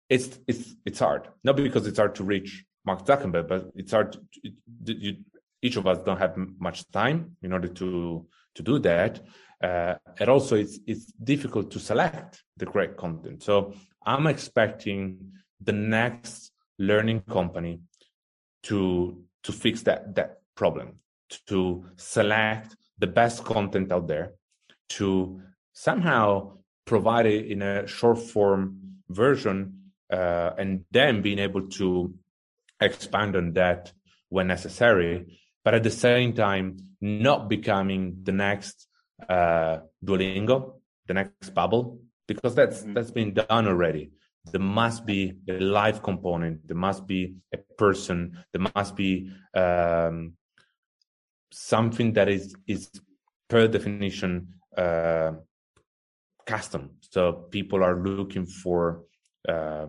It's 0.09 0.39
it's 0.47 0.75
it's 0.85 0.99
hard, 0.99 1.27
not 1.43 1.55
because 1.55 1.85
it's 1.87 1.99
hard 1.99 2.15
to 2.15 2.23
reach 2.23 2.65
Mark 2.85 3.05
Zuckerberg, 3.05 3.47
but 3.47 3.71
it's 3.75 3.91
hard. 3.91 4.13
To, 4.13 4.19
it, 4.43 4.53
you, 4.85 5.17
each 5.61 5.75
of 5.75 5.87
us 5.87 5.99
don't 6.03 6.19
have 6.19 6.37
much 6.59 6.89
time 6.91 7.35
in 7.41 7.51
order 7.51 7.67
to 7.67 8.25
to 8.55 8.63
do 8.63 8.79
that, 8.79 9.21
uh, 9.63 9.95
and 10.19 10.29
also 10.29 10.55
it's 10.55 10.79
it's 10.87 11.05
difficult 11.13 11.71
to 11.71 11.79
select 11.79 12.43
the 12.57 12.65
correct 12.65 12.97
content. 12.97 13.43
So 13.43 13.73
I'm 14.05 14.27
expecting 14.27 15.33
the 15.59 15.73
next 15.73 16.51
learning 16.79 17.21
company 17.21 17.81
to 18.67 19.23
to 19.43 19.51
fix 19.51 19.83
that 19.83 20.15
that 20.15 20.41
problem, 20.55 20.99
to 21.47 21.85
select 21.95 22.75
the 22.99 23.07
best 23.07 23.43
content 23.43 23.91
out 23.91 24.07
there, 24.07 24.33
to 24.89 25.41
somehow 25.73 26.57
provide 26.85 27.25
it 27.25 27.45
in 27.45 27.61
a 27.61 27.87
short 27.87 28.17
form 28.17 28.61
version, 29.09 29.91
uh, 30.11 30.51
and 30.57 30.85
then 30.91 31.21
being 31.21 31.39
able 31.39 31.67
to 31.67 32.13
expand 32.79 33.35
on 33.35 33.53
that 33.53 33.91
when 34.29 34.47
necessary, 34.47 35.39
but 35.63 35.73
at 35.73 35.83
the 35.83 35.91
same 35.91 36.33
time 36.33 36.77
not 37.01 37.49
becoming 37.49 38.19
the 38.23 38.31
next 38.31 38.87
uh, 39.29 39.79
Duolingo, 40.03 40.79
the 41.07 41.13
next 41.13 41.53
Babbel, 41.53 41.99
because 42.27 42.55
that's 42.55 42.81
mm-hmm. 42.81 42.93
that's 42.93 43.11
been 43.11 43.33
done 43.33 43.67
already. 43.67 44.11
There 44.51 44.61
must 44.61 45.05
be 45.05 45.33
a 45.49 45.59
live 45.59 46.01
component. 46.01 46.67
There 46.67 46.77
must 46.77 47.07
be 47.07 47.35
a 47.53 47.57
person. 47.77 48.43
There 48.53 48.65
must 48.75 48.95
be 48.95 49.31
um, 49.53 50.33
something 51.51 52.13
that 52.13 52.29
is 52.29 52.55
is 52.67 52.89
per 53.49 53.67
definition 53.67 54.53
uh, 54.77 55.31
custom. 56.45 56.91
So 57.01 57.33
people 57.51 57.83
are 57.83 57.99
looking 57.99 58.45
for 58.45 59.03
uh, 59.47 59.87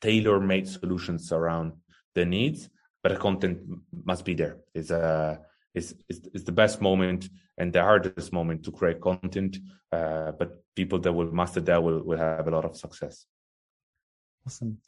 tailor-made 0.00 0.68
solutions 0.68 1.32
around 1.32 1.72
the 2.14 2.24
needs, 2.24 2.68
but 3.02 3.12
the 3.12 3.18
content 3.18 3.60
must 4.04 4.24
be 4.24 4.34
there. 4.34 4.58
It's 4.74 4.90
a 4.90 4.98
uh, 4.98 5.36
the 5.74 6.52
best 6.52 6.80
moment 6.80 7.28
and 7.56 7.72
the 7.72 7.82
hardest 7.82 8.32
moment 8.32 8.64
to 8.64 8.72
create 8.72 9.00
content. 9.00 9.58
Uh, 9.92 10.32
but 10.32 10.62
people 10.74 10.98
that 10.98 11.12
will 11.12 11.30
master 11.32 11.60
that 11.60 11.82
will, 11.82 12.02
will 12.04 12.18
have 12.18 12.46
a 12.46 12.50
lot 12.50 12.64
of 12.64 12.76
success. 12.76 13.26
Awesome. 14.48 14.78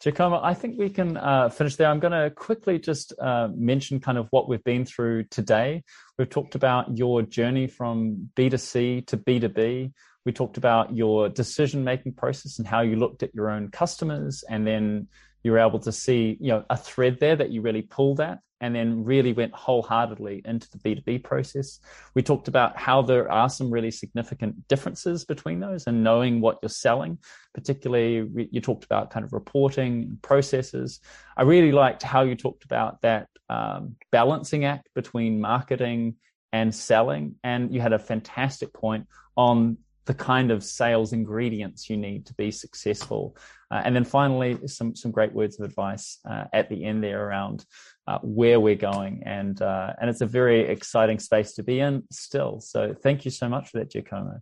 Giacomo, 0.00 0.40
I 0.42 0.54
think 0.54 0.78
we 0.78 0.88
can 0.88 1.18
uh, 1.18 1.50
finish 1.50 1.76
there. 1.76 1.88
I'm 1.88 2.00
going 2.00 2.14
to 2.14 2.30
quickly 2.30 2.78
just 2.78 3.12
uh, 3.20 3.48
mention 3.54 4.00
kind 4.00 4.16
of 4.16 4.28
what 4.30 4.48
we've 4.48 4.64
been 4.64 4.86
through 4.86 5.24
today. 5.24 5.84
We've 6.16 6.30
talked 6.30 6.54
about 6.54 6.96
your 6.96 7.20
journey 7.20 7.66
from 7.66 8.30
B2C 8.34 9.06
to 9.08 9.18
B2B. 9.18 9.92
We 10.24 10.32
talked 10.32 10.56
about 10.56 10.96
your 10.96 11.28
decision 11.28 11.84
making 11.84 12.14
process 12.14 12.58
and 12.58 12.66
how 12.66 12.80
you 12.80 12.96
looked 12.96 13.22
at 13.22 13.34
your 13.34 13.50
own 13.50 13.70
customers 13.70 14.42
and 14.48 14.66
then 14.66 15.08
you 15.42 15.52
were 15.52 15.58
able 15.58 15.78
to 15.80 15.92
see 15.92 16.36
you 16.40 16.48
know 16.48 16.64
a 16.70 16.76
thread 16.76 17.18
there 17.20 17.36
that 17.36 17.50
you 17.50 17.62
really 17.62 17.82
pulled 17.82 18.20
at 18.20 18.38
and 18.60 18.74
then 18.74 19.04
really 19.04 19.32
went 19.32 19.54
wholeheartedly 19.54 20.42
into 20.44 20.68
the 20.70 20.78
B2B 20.78 21.24
process. 21.24 21.80
We 22.14 22.22
talked 22.22 22.46
about 22.46 22.76
how 22.76 23.02
there 23.02 23.30
are 23.30 23.48
some 23.48 23.70
really 23.70 23.90
significant 23.90 24.68
differences 24.68 25.24
between 25.24 25.60
those 25.60 25.86
and 25.86 26.04
knowing 26.04 26.40
what 26.40 26.58
you're 26.60 26.68
selling. 26.68 27.18
Particularly, 27.54 28.48
you 28.50 28.60
talked 28.60 28.84
about 28.84 29.10
kind 29.10 29.24
of 29.24 29.32
reporting 29.32 30.18
processes. 30.20 31.00
I 31.36 31.42
really 31.42 31.72
liked 31.72 32.02
how 32.02 32.22
you 32.22 32.34
talked 32.34 32.64
about 32.64 33.00
that 33.00 33.28
um, 33.48 33.96
balancing 34.12 34.66
act 34.66 34.90
between 34.94 35.40
marketing 35.40 36.16
and 36.52 36.74
selling. 36.74 37.36
And 37.42 37.72
you 37.74 37.80
had 37.80 37.92
a 37.92 37.98
fantastic 37.98 38.74
point 38.74 39.06
on 39.36 39.78
the 40.06 40.14
kind 40.14 40.50
of 40.50 40.64
sales 40.64 41.12
ingredients 41.12 41.90
you 41.90 41.96
need 41.96 42.26
to 42.26 42.34
be 42.34 42.50
successful. 42.50 43.36
Uh, 43.70 43.82
and 43.84 43.94
then 43.94 44.04
finally, 44.04 44.58
some 44.66 44.94
some 44.94 45.10
great 45.10 45.32
words 45.32 45.60
of 45.60 45.64
advice 45.64 46.18
uh, 46.28 46.44
at 46.52 46.68
the 46.68 46.84
end 46.84 47.02
there 47.02 47.26
around 47.26 47.64
uh, 48.08 48.18
where 48.22 48.58
we're 48.58 48.74
going, 48.74 49.22
and 49.26 49.60
uh, 49.62 49.92
and 50.00 50.10
it's 50.10 50.22
a 50.22 50.26
very 50.26 50.60
exciting 50.60 51.18
space 51.18 51.52
to 51.54 51.62
be 51.62 51.80
in 51.80 52.02
still. 52.10 52.60
So 52.60 52.94
thank 53.02 53.24
you 53.24 53.30
so 53.30 53.48
much 53.48 53.70
for 53.70 53.78
that, 53.78 53.90
Giacomo. 53.90 54.38